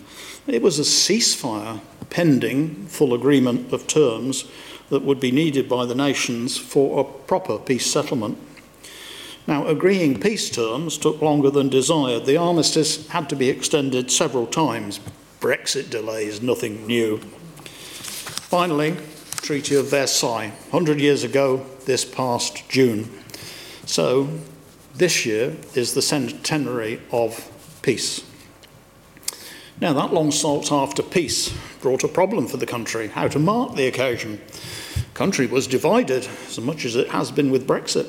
It 0.46 0.62
was 0.62 0.78
a 0.78 0.84
ceasefire 0.84 1.82
pending 2.12 2.86
full 2.86 3.16
agreement 3.16 3.74
of 3.74 3.88
terms 3.88 4.46
that 4.90 5.02
would 5.02 5.20
be 5.20 5.32
needed 5.32 5.68
by 5.68 5.88
the 5.88 5.96
nations 5.96 6.56
for 6.56 7.00
a 7.00 7.04
proper 7.26 7.58
peace 7.58 7.92
settlement. 7.92 8.38
Now, 9.48 9.66
agreeing 9.66 10.20
peace 10.20 10.52
terms 10.52 11.00
took 11.00 11.20
longer 11.20 11.50
than 11.50 11.68
desired. 11.68 12.28
The 12.28 12.38
armistice 12.38 13.08
had 13.08 13.28
to 13.30 13.36
be 13.36 13.50
extended 13.50 14.12
several 14.12 14.46
times. 14.46 15.00
Brexit 15.40 15.90
delays, 15.90 16.42
nothing 16.42 16.88
new. 16.88 17.18
Finally, 17.18 18.98
Treaty 19.38 19.76
of 19.76 19.90
Versailles, 19.90 20.50
100 20.50 21.00
years 21.00 21.24
ago, 21.24 21.66
this 21.86 22.04
past 22.04 22.68
June. 22.70 23.10
So, 23.86 24.30
this 24.96 25.26
year 25.26 25.56
is 25.76 25.94
the 25.94 26.02
centenary 26.02 27.00
of 27.12 27.52
peace. 27.82 28.24
Now, 29.80 29.94
that 29.94 30.14
long 30.14 30.32
sought 30.32 30.72
after 30.72 31.04
peace 31.04 31.56
brought 31.82 32.04
a 32.04 32.08
problem 32.08 32.48
for 32.48 32.58
the 32.58 32.66
country 32.66 33.08
how 33.10 33.28
to 33.28 33.38
mark 33.38 33.76
the 33.76 33.88
occasion. 33.88 34.42
The 34.96 35.02
country 35.14 35.46
was 35.46 35.68
divided, 35.68 36.28
as 36.48 36.60
much 36.60 36.84
as 36.84 36.96
it 36.96 37.10
has 37.10 37.32
been 37.32 37.52
with 37.52 37.68
Brexit. 37.68 38.08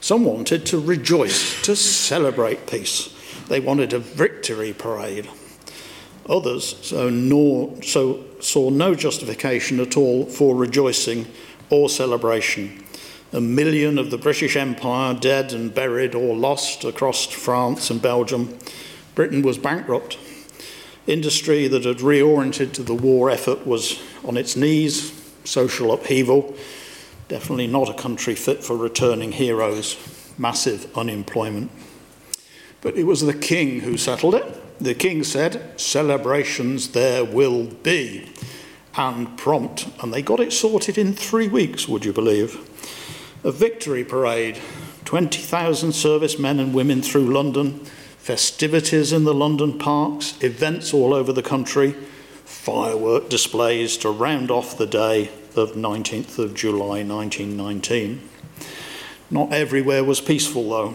Some 0.00 0.24
wanted 0.24 0.66
to 0.66 0.80
rejoice, 0.80 1.62
to 1.62 1.76
celebrate 1.76 2.66
peace. 2.66 3.14
They 3.48 3.60
wanted 3.60 3.92
a 3.92 3.98
victory 3.98 4.72
parade. 4.72 5.28
Others 6.30 6.86
so, 6.86 7.10
nor, 7.10 7.82
so 7.82 8.24
saw 8.40 8.70
no 8.70 8.94
justification 8.94 9.80
at 9.80 9.96
all 9.96 10.24
for 10.24 10.56
rejoicing 10.56 11.26
or 11.68 11.90
celebration. 11.90 12.82
A 13.32 13.40
million 13.40 13.98
of 13.98 14.10
the 14.10 14.18
British 14.18 14.56
Empire 14.56 15.12
dead 15.12 15.52
and 15.52 15.74
buried 15.74 16.14
or 16.14 16.34
lost 16.34 16.84
across 16.84 17.26
France 17.26 17.90
and 17.90 18.00
Belgium. 18.00 18.58
Britain 19.14 19.42
was 19.42 19.58
bankrupt. 19.58 20.16
Industry 21.06 21.68
that 21.68 21.84
had 21.84 21.98
reoriented 21.98 22.72
to 22.72 22.82
the 22.82 22.94
war 22.94 23.28
effort 23.28 23.66
was 23.66 24.00
on 24.24 24.38
its 24.38 24.56
knees, 24.56 25.12
social 25.44 25.92
upheaval, 25.92 26.56
Definitely 27.30 27.68
not 27.68 27.88
a 27.88 27.94
country 27.94 28.34
fit 28.34 28.64
for 28.64 28.76
returning 28.76 29.30
heroes. 29.30 29.96
Massive 30.36 30.90
unemployment. 30.98 31.70
But 32.80 32.96
it 32.96 33.04
was 33.04 33.20
the 33.20 33.32
king 33.32 33.78
who 33.78 33.96
settled 33.96 34.34
it. 34.34 34.59
The 34.80 34.94
king 34.94 35.24
said, 35.24 35.78
Celebrations 35.78 36.92
there 36.92 37.22
will 37.22 37.66
be. 37.66 38.30
And 38.96 39.36
prompt. 39.36 39.88
And 40.02 40.12
they 40.12 40.22
got 40.22 40.40
it 40.40 40.52
sorted 40.52 40.96
in 40.96 41.12
three 41.12 41.48
weeks, 41.48 41.86
would 41.86 42.04
you 42.04 42.14
believe? 42.14 42.56
A 43.44 43.52
victory 43.52 44.04
parade. 44.04 44.58
20,000 45.04 45.92
servicemen 45.92 46.58
and 46.58 46.72
women 46.72 47.02
through 47.02 47.30
London. 47.32 47.84
Festivities 48.18 49.12
in 49.12 49.24
the 49.24 49.34
London 49.34 49.78
parks. 49.78 50.42
Events 50.42 50.94
all 50.94 51.12
over 51.12 51.32
the 51.32 51.42
country. 51.42 51.92
Firework 52.44 53.28
displays 53.28 53.98
to 53.98 54.10
round 54.10 54.50
off 54.50 54.78
the 54.78 54.86
day 54.86 55.30
of 55.56 55.72
19th 55.72 56.38
of 56.38 56.54
July 56.54 57.04
1919. 57.04 58.28
Not 59.30 59.52
everywhere 59.52 60.04
was 60.04 60.22
peaceful, 60.22 60.70
though. 60.70 60.94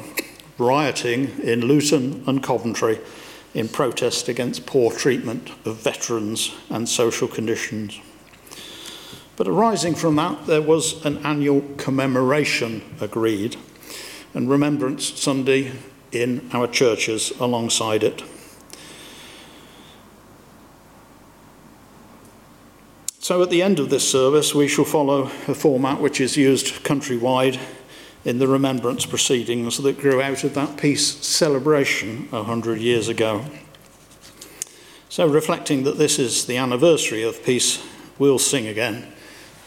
Rioting 0.58 1.40
in 1.42 1.62
Luton 1.62 2.24
and 2.26 2.42
Coventry 2.42 3.00
in 3.56 3.70
protest 3.70 4.28
against 4.28 4.66
poor 4.66 4.92
treatment 4.92 5.50
of 5.66 5.78
veterans 5.78 6.54
and 6.70 6.88
social 6.88 7.28
conditions. 7.28 8.00
But 9.38 9.48
arising 9.48 9.96
from 9.96 10.18
that, 10.18 10.46
there 10.46 10.62
was 10.62 11.04
an 11.06 11.26
annual 11.26 11.64
commemoration 11.78 12.84
agreed, 13.00 13.56
and 14.34 14.50
Remembrance 14.50 15.20
Sunday 15.20 15.72
in 16.12 16.50
our 16.54 16.68
churches 16.68 17.32
alongside 17.40 18.04
it. 18.04 18.24
So 23.20 23.42
at 23.42 23.50
the 23.50 23.64
end 23.64 23.80
of 23.80 23.90
this 23.90 24.08
service, 24.08 24.54
we 24.54 24.68
shall 24.68 24.86
follow 24.86 25.24
a 25.48 25.56
format 25.56 26.00
which 26.00 26.22
is 26.22 26.38
used 26.38 26.84
countrywide 26.84 27.60
in 28.26 28.40
the 28.40 28.48
remembrance 28.48 29.06
proceedings 29.06 29.78
that 29.78 30.00
grew 30.00 30.22
out 30.22 30.44
of 30.44 30.56
that 30.56 30.78
peace 30.78 31.16
celebration 31.26 32.30
100 32.32 32.82
years 32.82 33.08
ago. 33.08 33.46
So, 35.08 35.28
reflecting 35.28 35.84
that 35.84 35.98
this 35.98 36.20
is 36.20 36.46
the 36.46 36.58
anniversary 36.58 37.24
of 37.24 37.44
peace, 37.44 37.82
we'll 38.20 38.40
sing 38.40 38.68
again. 38.68 39.14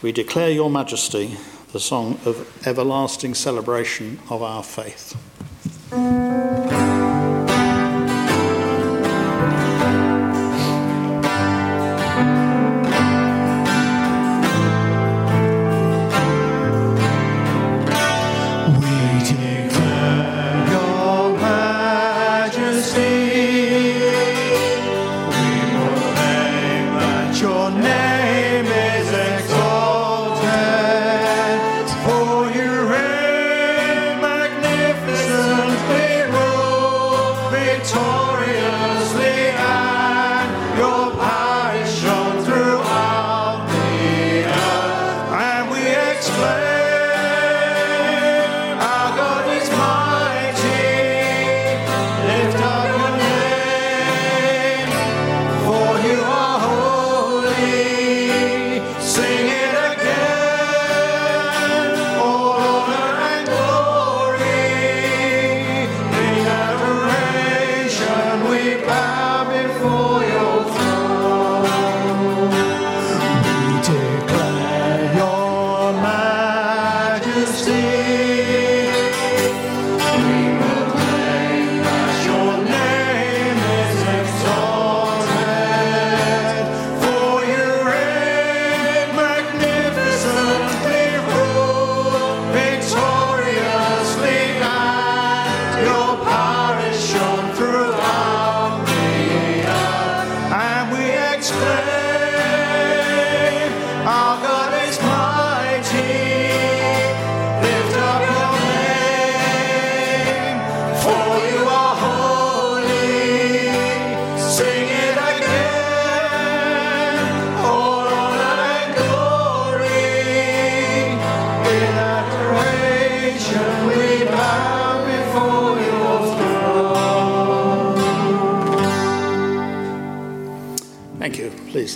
We 0.01 0.11
declare 0.11 0.51
your 0.51 0.69
majesty 0.69 1.37
the 1.71 1.79
song 1.79 2.19
of 2.25 2.67
everlasting 2.67 3.33
celebration 3.33 4.19
of 4.29 4.43
our 4.43 4.63
faith. 4.63 5.15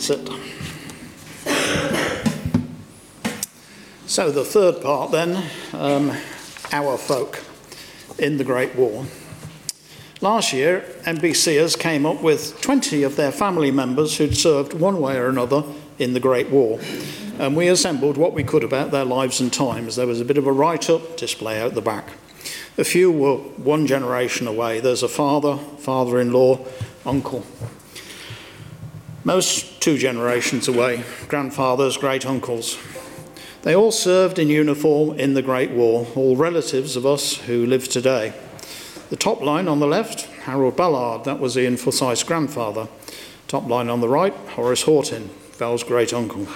Sit. 0.03 0.27
So, 4.05 4.31
the 4.31 4.43
third 4.43 4.81
part 4.81 5.11
then 5.11 5.49
um, 5.71 6.11
our 6.73 6.97
folk 6.97 7.41
in 8.19 8.37
the 8.37 8.43
Great 8.43 8.75
War. 8.75 9.05
Last 10.19 10.51
year, 10.51 10.85
NBCers 11.03 11.79
came 11.79 12.05
up 12.05 12.21
with 12.21 12.59
20 12.61 13.03
of 13.03 13.15
their 13.15 13.31
family 13.31 13.71
members 13.71 14.17
who'd 14.17 14.35
served 14.35 14.73
one 14.73 14.99
way 14.99 15.17
or 15.17 15.29
another 15.29 15.63
in 15.97 16.13
the 16.13 16.19
Great 16.19 16.49
War. 16.49 16.79
And 17.39 17.55
we 17.55 17.69
assembled 17.69 18.17
what 18.17 18.33
we 18.33 18.43
could 18.43 18.63
about 18.63 18.91
their 18.91 19.05
lives 19.05 19.39
and 19.39 19.51
times. 19.51 19.95
There 19.95 20.05
was 20.05 20.19
a 20.19 20.25
bit 20.25 20.37
of 20.37 20.45
a 20.45 20.51
write 20.51 20.89
up 20.89 21.15
display 21.15 21.61
out 21.61 21.75
the 21.75 21.81
back. 21.81 22.09
A 22.77 22.83
few 22.83 23.09
were 23.09 23.37
one 23.37 23.87
generation 23.87 24.47
away. 24.47 24.81
There's 24.81 25.03
a 25.03 25.07
father, 25.07 25.57
father 25.57 26.19
in 26.19 26.33
law, 26.33 26.59
uncle, 27.05 27.45
most 29.23 29.81
two 29.81 29.97
generations 29.97 30.67
away, 30.67 31.03
grandfathers, 31.27 31.97
great 31.97 32.25
uncles. 32.25 32.77
They 33.61 33.75
all 33.75 33.91
served 33.91 34.39
in 34.39 34.49
uniform 34.49 35.17
in 35.17 35.33
the 35.33 35.41
Great 35.41 35.71
War, 35.71 36.05
all 36.15 36.35
relatives 36.35 36.95
of 36.97 37.05
us 37.05 37.37
who 37.37 37.65
live 37.65 37.87
today. 37.87 38.33
The 39.09 39.15
top 39.15 39.41
line 39.41 39.67
on 39.67 39.79
the 39.79 39.87
left, 39.87 40.25
Harold 40.43 40.75
Ballard, 40.75 41.23
that 41.23 41.39
was 41.39 41.57
Ian 41.57 41.77
Forsyth's 41.77 42.23
grandfather. 42.23 42.89
Top 43.47 43.67
line 43.67 43.89
on 43.89 44.01
the 44.01 44.09
right, 44.09 44.33
Horace 44.33 44.81
Horton, 44.81 45.29
Val's 45.53 45.83
great 45.83 46.13
uncle. 46.13 46.47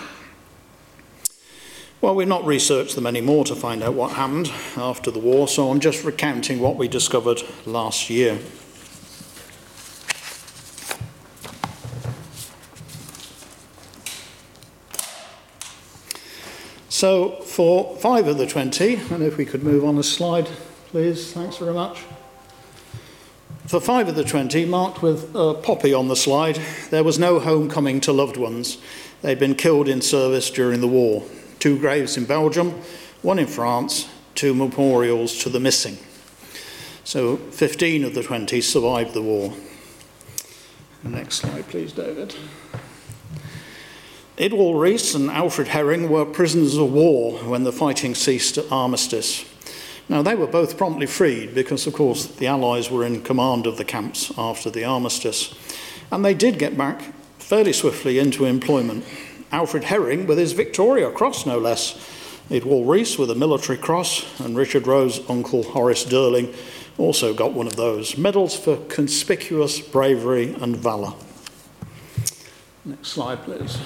Well, 2.01 2.15
we've 2.15 2.27
not 2.27 2.45
researched 2.45 2.95
them 2.95 3.08
anymore 3.08 3.45
to 3.45 3.56
find 3.56 3.82
out 3.82 3.93
what 3.93 4.13
happened 4.13 4.51
after 4.75 5.10
the 5.10 5.19
war, 5.19 5.47
so 5.47 5.71
I'm 5.71 5.80
just 5.80 6.03
recounting 6.03 6.60
what 6.60 6.75
we 6.75 6.88
discovered 6.88 7.41
last 7.65 8.10
year. 8.10 8.39
So 16.97 17.29
for 17.43 17.95
five 17.97 18.27
of 18.27 18.39
the 18.39 18.47
20, 18.47 18.95
and 19.12 19.21
if 19.21 19.38
we 19.38 19.45
could 19.45 19.62
move 19.62 19.86
on 19.86 19.99
a 19.99 20.03
slide, 20.03 20.47
please, 20.88 21.31
thanks 21.31 21.57
very 21.57 21.71
much. 21.71 21.99
For 23.67 23.79
five 23.79 24.07
of 24.07 24.15
the 24.15 24.23
20, 24.23 24.65
marked 24.65 25.03
with 25.03 25.29
a 25.36 25.53
poppy 25.53 25.93
on 25.93 26.07
the 26.07 26.15
slide, 26.15 26.60
there 26.89 27.03
was 27.03 27.19
no 27.19 27.38
homecoming 27.38 28.01
to 28.01 28.12
loved 28.12 28.36
ones. 28.36 28.79
They'd 29.21 29.38
been 29.38 29.53
killed 29.53 29.88
in 29.88 30.01
service 30.01 30.49
during 30.49 30.81
the 30.81 30.88
war. 30.88 31.23
Two 31.60 31.77
graves 31.77 32.17
in 32.17 32.25
Belgium, 32.25 32.71
one 33.21 33.38
in 33.38 33.45
France, 33.45 34.10
two 34.33 34.55
memorials 34.55 35.38
to 35.43 35.49
the 35.49 35.60
missing. 35.60 35.99
So 37.03 37.38
15 37.38 38.05
of 38.05 38.15
the 38.15 38.23
20 38.23 38.60
survived 38.60 39.13
the 39.13 39.21
war. 39.21 39.53
Next 41.03 41.36
slide, 41.36 41.67
please, 41.67 41.93
David. 41.93 42.33
Idwal 44.38 44.80
Rees 44.80 45.15
and 45.15 45.32
Alfred 45.32 45.69
Herring 45.69 46.10
were 46.10 46.23
prisoners 46.23 46.78
of 46.78 46.93
war 46.93 47.39
when 47.39 47.63
the 47.63 47.71
fighting 47.71 48.13
ceased 48.13 48.60
at 48.60 48.71
Armistice. 48.71 49.43
Now, 50.10 50.21
they 50.21 50.36
were 50.36 50.45
both 50.45 50.78
promptly 50.78 51.08
freed 51.08 51.56
because, 51.56 51.88
of 51.88 51.93
course, 51.93 52.28
the 52.28 52.45
Allies 52.45 52.91
were 52.91 53.04
in 53.04 53.23
command 53.23 53.65
of 53.65 53.78
the 53.78 53.84
camps 53.84 54.32
after 54.38 54.69
the 54.69 54.86
armistice. 54.86 55.56
And 56.12 56.23
they 56.23 56.36
did 56.36 56.60
get 56.60 56.78
back 56.78 57.02
fairly 57.39 57.73
swiftly 57.73 58.19
into 58.19 58.45
employment. 58.45 59.06
Alfred 59.52 59.86
Herring 59.86 60.28
with 60.28 60.38
his 60.38 60.54
Victoria 60.54 61.10
Cross, 61.10 61.47
no 61.47 61.58
less. 61.58 61.95
Idwal 62.52 62.88
Rees 62.88 63.17
with 63.17 63.32
a 63.32 63.36
military 63.36 63.80
cross, 63.80 64.39
and 64.39 64.56
Richard 64.56 64.86
Roe's 64.86 65.28
uncle 65.28 65.63
Horace 65.63 66.06
Durling 66.06 66.56
also 67.00 67.34
got 67.34 67.54
one 67.54 67.65
of 67.65 67.76
those. 67.76 68.19
Medals 68.19 68.56
for 68.56 68.78
conspicuous 68.86 69.82
bravery 69.82 70.54
and 70.62 70.78
valour. 70.78 71.15
Next 72.86 73.08
slide, 73.08 73.41
please. 73.43 73.80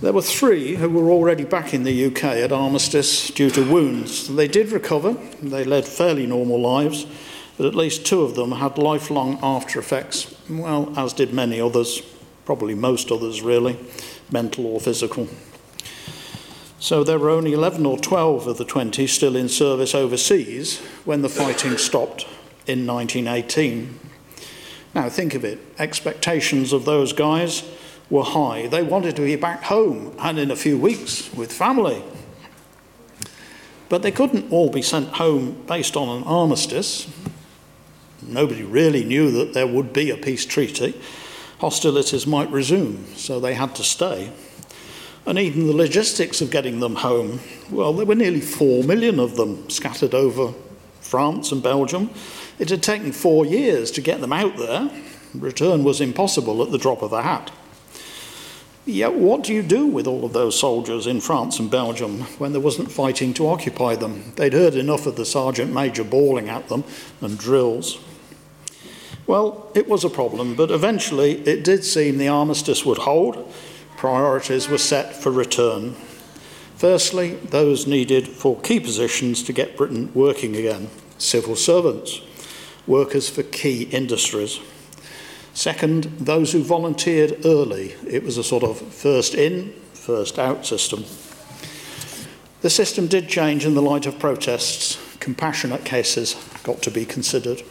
There 0.00 0.12
were 0.12 0.22
three 0.22 0.76
who 0.76 0.88
were 0.88 1.10
already 1.10 1.44
back 1.44 1.74
in 1.74 1.82
the 1.82 2.06
UK 2.06 2.22
at 2.22 2.52
armistice 2.52 3.30
due 3.30 3.50
to 3.50 3.68
wounds. 3.68 4.32
They 4.32 4.46
did 4.46 4.70
recover, 4.70 5.14
they 5.42 5.64
led 5.64 5.86
fairly 5.86 6.24
normal 6.24 6.60
lives, 6.60 7.04
but 7.56 7.66
at 7.66 7.74
least 7.74 8.06
two 8.06 8.22
of 8.22 8.36
them 8.36 8.52
had 8.52 8.78
lifelong 8.78 9.40
after 9.42 9.80
effects, 9.80 10.32
well, 10.48 10.96
as 10.96 11.12
did 11.12 11.34
many 11.34 11.60
others, 11.60 12.00
probably 12.44 12.76
most 12.76 13.10
others 13.10 13.42
really, 13.42 13.76
mental 14.30 14.66
or 14.66 14.78
physical. 14.78 15.26
So 16.78 17.02
there 17.02 17.18
were 17.18 17.30
only 17.30 17.52
11 17.52 17.84
or 17.84 17.98
12 17.98 18.46
of 18.46 18.56
the 18.56 18.64
20 18.64 19.04
still 19.08 19.34
in 19.34 19.48
service 19.48 19.96
overseas 19.96 20.78
when 21.04 21.22
the 21.22 21.28
fighting 21.28 21.76
stopped 21.76 22.22
in 22.68 22.86
1918. 22.86 23.98
Now 24.94 25.08
think 25.08 25.34
of 25.34 25.44
it 25.44 25.58
expectations 25.76 26.72
of 26.72 26.84
those 26.84 27.12
guys 27.12 27.64
were 28.10 28.24
high. 28.24 28.66
They 28.66 28.82
wanted 28.82 29.16
to 29.16 29.22
be 29.22 29.36
back 29.36 29.64
home 29.64 30.14
and 30.18 30.38
in 30.38 30.50
a 30.50 30.56
few 30.56 30.78
weeks 30.78 31.32
with 31.34 31.52
family. 31.52 32.02
But 33.88 34.02
they 34.02 34.10
couldn't 34.10 34.52
all 34.52 34.70
be 34.70 34.82
sent 34.82 35.08
home 35.08 35.62
based 35.66 35.96
on 35.96 36.08
an 36.08 36.24
armistice. 36.24 37.10
Nobody 38.22 38.62
really 38.62 39.04
knew 39.04 39.30
that 39.32 39.54
there 39.54 39.66
would 39.66 39.92
be 39.92 40.10
a 40.10 40.16
peace 40.16 40.44
treaty. 40.44 41.00
Hostilities 41.60 42.26
might 42.26 42.50
resume, 42.50 43.04
so 43.14 43.40
they 43.40 43.54
had 43.54 43.74
to 43.76 43.84
stay. 43.84 44.30
And 45.26 45.38
even 45.38 45.66
the 45.66 45.74
logistics 45.74 46.40
of 46.40 46.50
getting 46.50 46.80
them 46.80 46.96
home, 46.96 47.40
well, 47.70 47.92
there 47.92 48.06
were 48.06 48.14
nearly 48.14 48.40
four 48.40 48.82
million 48.84 49.18
of 49.20 49.36
them 49.36 49.68
scattered 49.68 50.14
over 50.14 50.54
France 51.00 51.52
and 51.52 51.62
Belgium. 51.62 52.10
It 52.58 52.70
had 52.70 52.82
taken 52.82 53.12
four 53.12 53.44
years 53.44 53.90
to 53.92 54.00
get 54.00 54.20
them 54.20 54.32
out 54.32 54.56
there. 54.56 54.90
Return 55.34 55.84
was 55.84 56.00
impossible 56.00 56.62
at 56.62 56.70
the 56.70 56.78
drop 56.78 57.02
of 57.02 57.12
a 57.12 57.22
hat. 57.22 57.50
Yet, 58.88 59.12
what 59.12 59.44
do 59.44 59.52
you 59.52 59.62
do 59.62 59.84
with 59.84 60.06
all 60.06 60.24
of 60.24 60.32
those 60.32 60.58
soldiers 60.58 61.06
in 61.06 61.20
France 61.20 61.58
and 61.58 61.70
Belgium 61.70 62.22
when 62.38 62.52
there 62.52 62.60
wasn't 62.60 62.90
fighting 62.90 63.34
to 63.34 63.46
occupy 63.46 63.96
them? 63.96 64.32
They'd 64.36 64.54
heard 64.54 64.74
enough 64.74 65.04
of 65.04 65.16
the 65.16 65.26
sergeant 65.26 65.74
major 65.74 66.04
bawling 66.04 66.48
at 66.48 66.70
them 66.70 66.84
and 67.20 67.38
drills. 67.38 67.98
Well, 69.26 69.70
it 69.74 69.90
was 69.90 70.04
a 70.04 70.08
problem, 70.08 70.54
but 70.54 70.70
eventually 70.70 71.46
it 71.46 71.64
did 71.64 71.84
seem 71.84 72.16
the 72.16 72.28
armistice 72.28 72.86
would 72.86 72.96
hold. 72.96 73.52
Priorities 73.98 74.70
were 74.70 74.78
set 74.78 75.14
for 75.14 75.30
return. 75.30 75.94
Firstly, 76.76 77.34
those 77.34 77.86
needed 77.86 78.26
for 78.26 78.58
key 78.58 78.80
positions 78.80 79.42
to 79.42 79.52
get 79.52 79.76
Britain 79.76 80.10
working 80.14 80.56
again 80.56 80.88
civil 81.18 81.56
servants, 81.56 82.22
workers 82.86 83.28
for 83.28 83.42
key 83.42 83.82
industries. 83.82 84.60
Second, 85.58 86.04
those 86.20 86.52
who 86.52 86.62
volunteered 86.62 87.44
early. 87.44 87.96
It 88.06 88.22
was 88.22 88.38
a 88.38 88.44
sort 88.44 88.62
of 88.62 88.78
first 88.78 89.34
in, 89.34 89.72
first 89.92 90.38
out 90.38 90.64
system. 90.64 91.04
The 92.60 92.70
system 92.70 93.08
did 93.08 93.28
change 93.28 93.66
in 93.66 93.74
the 93.74 93.82
light 93.82 94.06
of 94.06 94.20
protests. 94.20 94.96
Compassionate 95.18 95.84
cases 95.84 96.36
got 96.62 96.80
to 96.82 96.92
be 96.92 97.04
considered. 97.04 97.62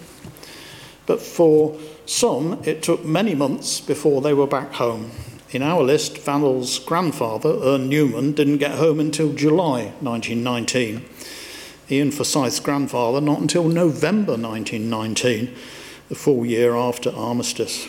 But 1.06 1.21
for 1.21 1.80
some, 2.06 2.62
it 2.65 2.84
took 2.84 3.06
many 3.06 3.34
months 3.34 3.80
before 3.80 4.19
they 4.19 4.34
were 4.34 4.47
back 4.47 4.73
home. 4.73 5.12
In 5.52 5.63
our 5.63 5.82
list, 5.82 6.17
Vanel's 6.17 6.80
grandfather, 6.80 7.58
Ern 7.63 7.88
Newman, 7.88 8.34
didn't 8.34 8.58
get 8.58 8.71
home 8.71 9.00
until 9.00 9.32
July 9.32 9.93
1919. 10.02 11.06
Ian 11.89 12.12
Forsyth's 12.12 12.60
grandfather, 12.60 13.21
not 13.21 13.40
until 13.40 13.69
November 13.69 14.33
1919 14.33 15.56
the 16.10 16.15
full 16.15 16.45
year 16.45 16.75
after 16.75 17.10
armistice. 17.13 17.87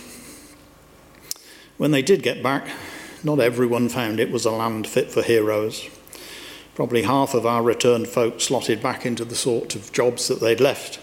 When 1.76 1.92
they 1.92 2.02
did 2.02 2.22
get 2.22 2.42
back, 2.42 2.68
not 3.22 3.40
everyone 3.40 3.88
found 3.88 4.18
it 4.18 4.30
was 4.30 4.44
a 4.44 4.50
land 4.50 4.86
fit 4.86 5.10
for 5.10 5.22
heroes. 5.22 5.88
Probably 6.74 7.02
half 7.02 7.34
of 7.34 7.46
our 7.46 7.62
returned 7.62 8.08
folk 8.08 8.40
slotted 8.40 8.82
back 8.82 9.04
into 9.04 9.24
the 9.24 9.34
sort 9.34 9.74
of 9.74 9.92
jobs 9.92 10.28
that 10.28 10.40
they'd 10.40 10.60
left. 10.60 11.00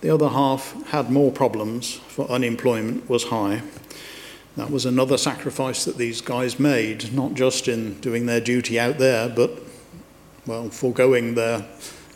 The 0.00 0.10
other 0.10 0.28
half 0.28 0.74
had 0.88 1.10
more 1.10 1.32
problems, 1.32 1.94
for 1.94 2.30
unemployment 2.30 3.08
was 3.08 3.24
high. 3.24 3.62
That 4.56 4.70
was 4.70 4.86
another 4.86 5.16
sacrifice 5.16 5.84
that 5.84 5.96
these 5.96 6.20
guys 6.20 6.58
made, 6.58 7.12
not 7.12 7.34
just 7.34 7.68
in 7.68 8.00
doing 8.00 8.26
their 8.26 8.40
duty 8.40 8.78
out 8.78 8.98
there, 8.98 9.28
but, 9.28 9.62
well, 10.46 10.68
foregoing 10.70 11.34
their 11.34 11.66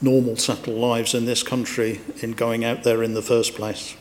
normal 0.00 0.36
settled 0.36 0.76
lives 0.76 1.14
in 1.14 1.24
this 1.24 1.42
country 1.42 2.00
in 2.20 2.32
going 2.32 2.64
out 2.64 2.82
there 2.82 3.02
in 3.02 3.14
the 3.14 3.22
first 3.22 3.54
place. 3.54 3.96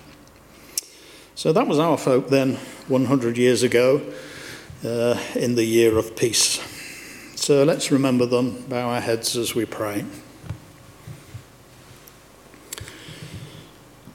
So 1.35 1.53
that 1.53 1.67
was 1.67 1.79
our 1.79 1.97
folk 1.97 2.27
then, 2.27 2.55
100 2.87 3.37
years 3.37 3.63
ago, 3.63 4.01
uh, 4.83 5.19
in 5.35 5.55
the 5.55 5.63
year 5.63 5.97
of 5.97 6.15
peace. 6.15 6.59
So 7.35 7.63
let's 7.63 7.91
remember 7.91 8.25
them, 8.25 8.63
bow 8.67 8.89
our 8.89 9.01
heads 9.01 9.35
as 9.35 9.55
we 9.55 9.65
pray. 9.65 10.05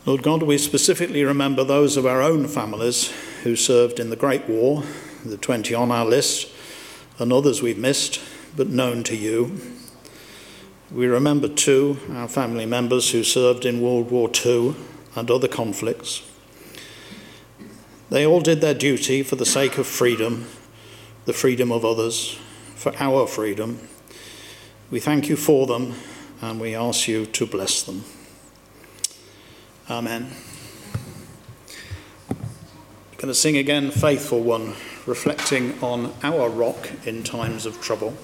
Lord 0.05 0.23
God, 0.23 0.45
we 0.45 0.57
specifically 0.59 1.25
remember 1.25 1.65
those 1.65 1.97
of 1.97 2.07
our 2.07 2.23
own 2.23 2.47
families 2.47 3.13
who 3.43 3.57
served 3.57 3.99
in 3.99 4.11
the 4.11 4.17
Great 4.17 4.49
War, 4.49 4.85
the 5.25 5.37
20 5.37 5.75
on 5.75 5.91
our 5.91 6.05
list, 6.05 6.49
and 7.19 7.33
others 7.33 7.63
we've 7.63 7.79
missed, 7.79 8.21
but 8.57 8.69
known 8.69 9.03
to 9.03 9.17
you. 9.17 9.61
We 10.93 11.07
remember 11.07 11.49
too 11.49 11.99
our 12.13 12.29
family 12.29 12.67
members 12.67 13.11
who 13.11 13.25
served 13.25 13.65
in 13.65 13.81
World 13.81 14.13
War 14.13 14.31
II 14.33 14.77
and 15.17 15.29
other 15.29 15.49
conflicts. 15.49 16.23
They 18.09 18.25
all 18.25 18.41
did 18.41 18.61
their 18.61 18.75
duty 18.75 19.23
for 19.23 19.37
the 19.37 19.47
sake 19.47 19.79
of 19.79 19.87
freedom, 19.87 20.47
the 21.25 21.33
freedom 21.33 21.73
of 21.73 21.85
others, 21.85 22.39
for 22.77 22.95
our 22.99 23.27
freedom. 23.27 23.89
We 24.91 25.01
thank 25.01 25.29
you 25.29 25.37
for 25.37 25.67
them 25.67 25.95
and 26.41 26.61
we 26.61 26.75
ask 26.75 27.09
you 27.09 27.27
to 27.27 27.47
bless 27.47 27.83
them. 27.83 28.05
Amen. 29.91 30.31
I'm 32.31 32.37
going 33.17 33.29
to 33.29 33.35
sing 33.35 33.57
again, 33.57 33.91
Faithful 33.91 34.41
One, 34.41 34.75
reflecting 35.07 35.83
on 35.83 36.13
our 36.23 36.49
rock 36.49 36.91
in 37.07 37.25
times 37.25 37.67
of 37.67 37.81
trouble. 37.81 38.15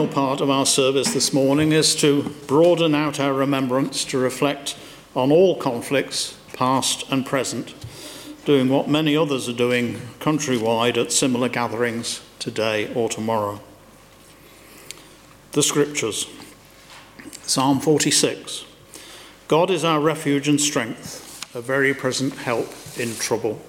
Final 0.00 0.14
part 0.14 0.40
of 0.40 0.48
our 0.48 0.64
service 0.64 1.12
this 1.12 1.30
morning 1.30 1.72
is 1.72 1.94
to 1.94 2.22
broaden 2.46 2.94
out 2.94 3.20
our 3.20 3.34
remembrance 3.34 4.02
to 4.02 4.16
reflect 4.16 4.74
on 5.14 5.30
all 5.30 5.54
conflicts, 5.54 6.38
past 6.54 7.04
and 7.10 7.26
present, 7.26 7.74
doing 8.46 8.70
what 8.70 8.88
many 8.88 9.14
others 9.14 9.46
are 9.46 9.52
doing 9.52 9.96
countrywide 10.18 10.96
at 10.96 11.12
similar 11.12 11.50
gatherings 11.50 12.22
today 12.38 12.90
or 12.94 13.10
tomorrow. 13.10 13.60
The 15.52 15.62
Scriptures 15.62 16.26
Psalm 17.42 17.78
46 17.78 18.64
God 19.48 19.70
is 19.70 19.84
our 19.84 20.00
refuge 20.00 20.48
and 20.48 20.58
strength, 20.58 21.54
a 21.54 21.60
very 21.60 21.92
present 21.92 22.36
help 22.36 22.72
in 22.98 23.14
trouble. 23.16 23.60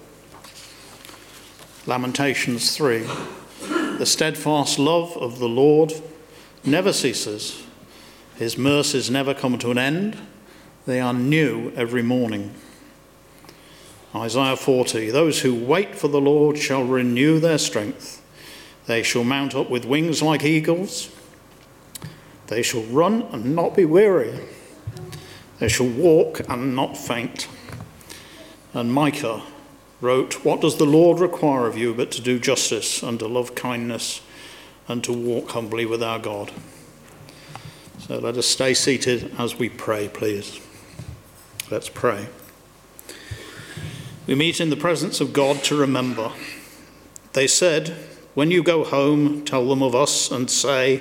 Lamentations 1.86 2.74
3 2.78 3.06
the 3.98 4.06
steadfast 4.08 4.80
love 4.80 5.16
of 5.18 5.38
the 5.38 5.48
Lord 5.48 5.94
never 6.64 6.94
ceases, 6.94 7.64
his 8.36 8.58
mercies 8.58 9.10
never 9.10 9.34
come 9.34 9.58
to 9.60 9.72
an 9.72 9.78
end. 9.78 10.18
They 10.86 11.00
are 11.00 11.14
new 11.14 11.72
every 11.76 12.02
morning. 12.02 12.54
Isaiah 14.16 14.56
40 14.56 15.12
Those 15.12 15.42
who 15.42 15.54
wait 15.54 15.96
for 15.96 16.08
the 16.08 16.20
Lord 16.20 16.58
shall 16.58 16.84
renew 16.84 17.40
their 17.40 17.58
strength. 17.58 18.22
They 18.88 19.04
shall 19.04 19.24
mount 19.24 19.56
up 19.56 19.70
with 19.70 19.86
wings 19.86 20.22
like 20.22 20.44
eagles. 20.44 21.10
They 22.48 22.64
shall 22.64 22.84
run 22.84 23.22
and 23.32 23.56
not 23.56 23.76
be 23.76 23.86
weary. 23.86 24.40
They 25.60 25.70
shall 25.70 25.88
walk 25.88 26.42
and 26.50 26.76
not 26.76 26.98
faint. 26.98 27.48
And 28.74 28.92
Micah 28.92 29.44
wrote, 30.02 30.44
What 30.44 30.62
does 30.62 30.78
the 30.78 30.86
Lord 30.86 31.20
require 31.20 31.68
of 31.68 31.78
you 31.78 31.94
but 31.94 32.12
to 32.12 32.22
do 32.22 32.40
justice 32.40 33.04
and 33.04 33.20
to 33.20 33.28
love 33.28 33.56
kindness 33.56 34.22
and 34.92 35.04
to 35.06 35.14
walk 35.14 35.52
humbly 35.52 35.86
with 35.86 36.04
our 36.04 36.20
God? 36.20 36.52
So 38.00 38.20
let 38.20 38.38
us 38.38 38.46
stay 38.46 38.74
seated 38.74 39.34
as 39.40 39.58
we 39.58 39.70
pray, 39.70 40.10
please. 40.10 40.60
Let's 41.72 41.90
pray. 41.90 42.28
We 44.28 44.36
meet 44.36 44.60
in 44.60 44.70
the 44.70 44.76
presence 44.76 45.22
of 45.22 45.34
God 45.34 45.64
to 45.64 45.76
remember. 45.76 46.32
They 47.34 47.48
said, 47.48 47.96
When 48.34 48.52
you 48.52 48.62
go 48.62 48.84
home, 48.84 49.46
tell 49.46 49.68
them 49.68 49.82
of 49.82 49.96
us 49.96 50.30
and 50.30 50.50
say, 50.50 50.98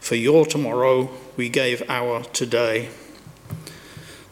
For 0.00 0.14
your 0.14 0.44
tomorrow 0.44 1.10
we 1.36 1.48
gave 1.48 1.82
our 1.88 2.22
today. 2.24 2.90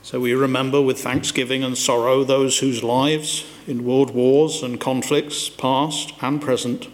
So 0.02 0.20
we 0.20 0.34
remember 0.34 0.80
with 0.80 1.00
thanksgiving 1.00 1.64
and 1.64 1.76
sorrow 1.76 2.24
those 2.24 2.58
whose 2.58 2.82
lives 2.82 3.44
in 3.66 3.84
world 3.84 4.10
wars 4.10 4.62
and 4.62 4.80
conflicts, 4.80 5.48
past 5.48 6.12
and 6.20 6.40
present, 6.40 6.88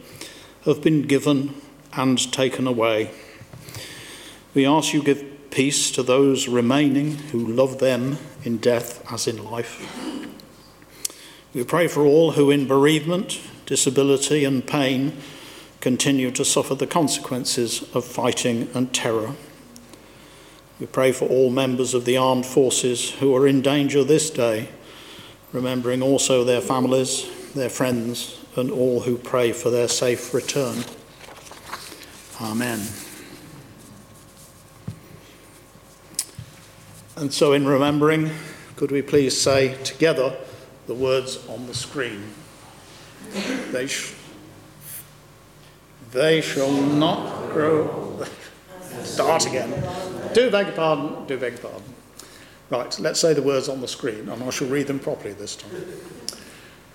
have 0.64 0.82
been 0.82 1.02
given 1.02 1.54
and 1.96 2.32
taken 2.32 2.66
away. 2.66 3.10
We 4.54 4.66
ask 4.66 4.92
you 4.92 5.02
give 5.02 5.50
peace 5.50 5.90
to 5.92 6.02
those 6.02 6.48
remaining 6.48 7.12
who 7.16 7.38
love 7.46 7.78
them 7.78 8.18
in 8.42 8.58
death 8.58 9.04
as 9.12 9.26
in 9.26 9.44
life. 9.44 9.80
We 11.54 11.64
pray 11.64 11.86
for 11.86 12.04
all 12.04 12.32
who 12.32 12.50
in 12.50 12.66
bereavement, 12.66 13.40
disability, 13.66 14.44
and 14.44 14.66
pain 14.66 15.16
continue 15.80 16.30
to 16.32 16.44
suffer 16.44 16.74
the 16.74 16.86
consequences 16.86 17.84
of 17.94 18.04
fighting 18.04 18.68
and 18.74 18.92
terror. 18.92 19.34
We 20.80 20.86
pray 20.86 21.12
for 21.12 21.28
all 21.28 21.50
members 21.50 21.94
of 21.94 22.04
the 22.04 22.16
armed 22.16 22.46
forces 22.46 23.12
who 23.12 23.34
are 23.36 23.46
in 23.46 23.62
danger 23.62 24.02
this 24.02 24.30
day, 24.30 24.68
remembering 25.52 26.02
also 26.02 26.42
their 26.42 26.60
families, 26.60 27.30
their 27.54 27.68
friends, 27.68 28.40
and 28.56 28.70
all 28.70 29.00
who 29.00 29.16
pray 29.16 29.52
for 29.52 29.70
their 29.70 29.88
safe 29.88 30.34
return. 30.34 30.84
Amen. 32.44 32.78
And 37.16 37.32
so, 37.32 37.54
in 37.54 37.66
remembering, 37.66 38.30
could 38.76 38.90
we 38.90 39.00
please 39.00 39.40
say 39.40 39.82
together 39.82 40.36
the 40.86 40.94
words 40.94 41.38
on 41.48 41.66
the 41.66 41.72
screen? 41.72 42.22
They, 43.72 43.86
sh- 43.86 44.12
they 46.12 46.42
shall 46.42 46.70
not 46.70 47.50
grow. 47.50 48.26
Start 49.02 49.46
again. 49.46 49.70
Do 50.34 50.50
beg 50.50 50.66
your 50.66 50.76
pardon, 50.76 51.26
do 51.26 51.38
beg 51.38 51.54
your 51.54 51.62
pardon. 51.62 51.94
Right, 52.68 53.00
let's 53.00 53.20
say 53.20 53.32
the 53.32 53.42
words 53.42 53.70
on 53.70 53.80
the 53.80 53.88
screen, 53.88 54.28
and 54.28 54.42
I 54.42 54.50
shall 54.50 54.68
read 54.68 54.86
them 54.86 54.98
properly 54.98 55.32
this 55.32 55.56
time. 55.56 55.70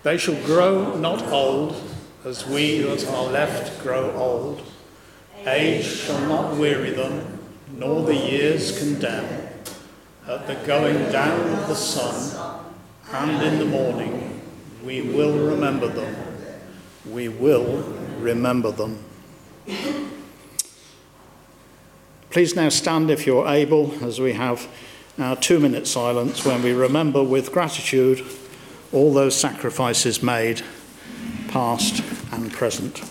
They 0.04 0.18
shall 0.18 0.39
grow 0.45 0.95
not 0.95 1.24
old, 1.32 1.76
as 2.24 2.45
we 2.45 2.82
that 2.82 3.08
are 3.08 3.26
left 3.26 3.82
grow 3.82 4.12
old. 4.12 4.62
Age 5.45 5.85
shall 5.85 6.19
not 6.27 6.57
weary 6.57 6.91
them, 6.91 7.39
nor 7.77 8.03
the 8.03 8.15
years 8.15 8.77
condemn. 8.77 9.47
At 10.27 10.47
the 10.47 10.55
going 10.67 11.11
down 11.11 11.59
of 11.59 11.67
the 11.67 11.75
sun 11.75 12.65
and 13.11 13.41
in 13.41 13.59
the 13.59 13.65
morning, 13.65 14.41
we 14.83 15.01
will 15.01 15.37
remember 15.49 15.87
them. 15.87 16.15
We 17.09 17.29
will 17.29 17.83
remember 18.19 18.71
them. 18.71 19.03
Please 22.29 22.55
now 22.55 22.69
stand 22.69 23.09
if 23.09 23.25
you're 23.25 23.47
able 23.47 23.93
as 24.03 24.19
we 24.19 24.33
have 24.33 24.67
our 25.17 25.35
two 25.35 25.59
minute 25.59 25.87
silence 25.87 26.45
when 26.45 26.61
we 26.61 26.73
remember 26.73 27.23
with 27.23 27.51
gratitude 27.51 28.25
all 28.91 29.13
those 29.13 29.35
sacrifices 29.35 30.21
made, 30.21 30.61
past 31.47 32.03
and 32.31 32.51
present. 32.51 33.03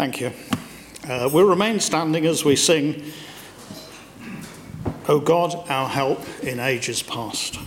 Thank 0.00 0.18
you. 0.18 0.32
Uh, 1.06 1.28
we'll 1.30 1.44
remain 1.44 1.78
standing 1.78 2.24
as 2.24 2.42
we 2.42 2.56
sing, 2.56 3.12
O 5.08 5.20
God, 5.20 5.54
our 5.68 5.90
help 5.90 6.26
in 6.42 6.58
ages 6.58 7.02
past. 7.02 7.58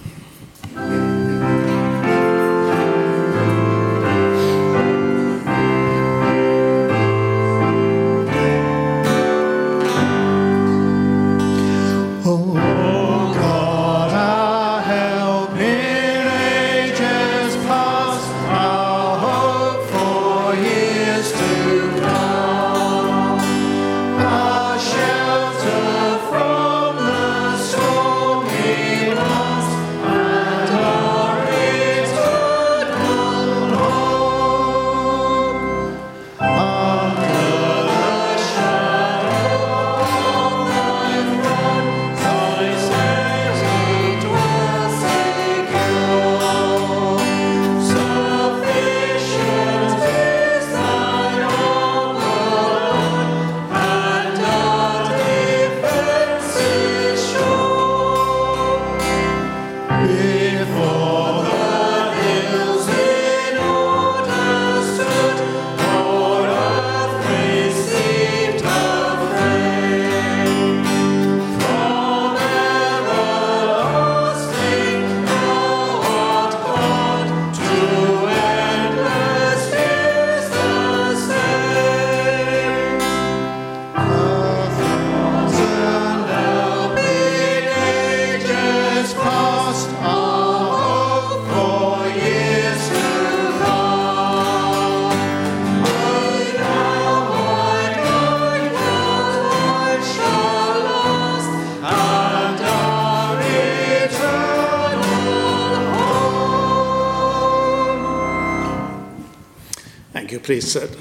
Sit. 110.46 110.98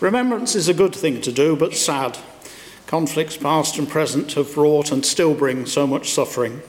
Remembrance 0.00 0.54
is 0.54 0.68
a 0.68 0.74
good 0.74 0.94
thing 0.94 1.20
to 1.20 1.32
do, 1.32 1.56
but 1.56 1.74
sad. 1.74 2.18
Conflicts 2.86 3.36
past 3.36 3.78
and 3.78 3.88
present 3.88 4.32
have 4.32 4.56
wrought 4.56 4.90
and 4.90 5.04
still 5.04 5.34
bring 5.34 5.66
so 5.66 5.86
much 5.86 6.10
suffering. 6.10 6.62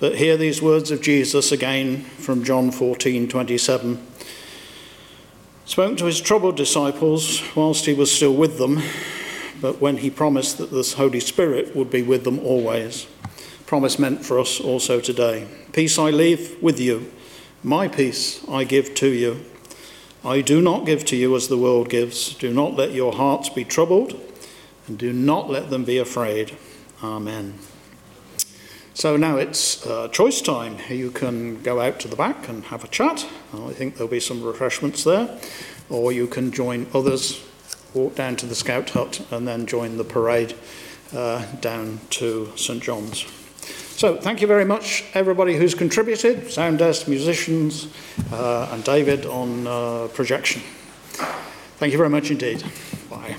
But 0.00 0.16
hear 0.16 0.36
these 0.36 0.60
words 0.60 0.90
of 0.90 1.00
Jesus 1.00 1.52
again 1.52 2.04
from 2.18 2.44
John 2.44 2.70
14:27. 2.70 3.98
Spoke 5.64 5.96
to 5.96 6.06
his 6.06 6.20
troubled 6.20 6.56
disciples 6.56 7.42
whilst 7.54 7.86
he 7.86 7.94
was 7.94 8.10
still 8.10 8.34
with 8.34 8.58
them, 8.58 8.82
but 9.60 9.80
when 9.80 9.98
he 9.98 10.10
promised 10.10 10.58
that 10.58 10.70
the 10.70 10.94
Holy 10.96 11.20
Spirit 11.20 11.74
would 11.74 11.90
be 11.90 12.02
with 12.02 12.24
them 12.24 12.38
always. 12.40 13.06
Promise 13.64 13.98
meant 13.98 14.26
for 14.26 14.38
us 14.38 14.60
also 14.60 15.00
today. 15.00 15.46
Peace 15.72 15.98
I 15.98 16.10
leave 16.10 16.60
with 16.60 16.78
you, 16.78 17.10
my 17.64 17.88
peace 17.88 18.46
I 18.48 18.64
give 18.64 18.94
to 18.96 19.08
you. 19.08 19.44
I 20.22 20.42
do 20.42 20.60
not 20.60 20.86
give 20.86 21.04
to 21.06 21.16
you 21.16 21.34
as 21.34 21.48
the 21.48 21.58
world 21.58 21.88
gives. 21.88 22.34
Do 22.34 22.52
not 22.52 22.74
let 22.74 22.92
your 22.92 23.14
hearts 23.14 23.48
be 23.48 23.64
troubled, 23.64 24.20
and 24.86 24.98
do 24.98 25.12
not 25.12 25.50
let 25.50 25.70
them 25.70 25.84
be 25.84 25.98
afraid. 25.98 26.56
Amen. 27.02 27.58
So 28.92 29.16
now 29.16 29.36
it's 29.38 29.84
uh, 29.86 30.08
choice 30.08 30.40
time. 30.40 30.78
You 30.88 31.10
can 31.10 31.62
go 31.62 31.80
out 31.80 31.98
to 32.00 32.08
the 32.08 32.16
back 32.16 32.48
and 32.48 32.64
have 32.66 32.84
a 32.84 32.88
chat. 32.88 33.26
I 33.52 33.72
think 33.72 33.96
there'll 33.96 34.08
be 34.08 34.20
some 34.20 34.42
refreshments 34.42 35.02
there. 35.02 35.38
Or 35.90 36.12
you 36.12 36.26
can 36.26 36.52
join 36.52 36.86
others, 36.94 37.44
walk 37.92 38.14
down 38.14 38.36
to 38.36 38.46
the 38.46 38.54
Scout 38.54 38.90
Hut, 38.90 39.26
and 39.30 39.48
then 39.48 39.66
join 39.66 39.96
the 39.96 40.04
parade 40.04 40.54
uh, 41.12 41.44
down 41.56 42.00
to 42.10 42.52
St 42.56 42.82
John's. 42.82 43.26
So, 43.96 44.16
thank 44.16 44.40
you 44.40 44.48
very 44.48 44.64
much, 44.64 45.04
everybody 45.14 45.56
who's 45.56 45.72
contributed 45.72 46.50
sound 46.50 46.78
desk, 46.78 47.06
musicians, 47.06 47.86
uh, 48.32 48.68
and 48.72 48.82
David 48.82 49.24
on 49.24 49.68
uh, 49.68 50.08
projection. 50.08 50.62
Thank 51.78 51.92
you 51.92 51.98
very 51.98 52.10
much 52.10 52.32
indeed. 52.32 52.64
Bye. 53.08 53.36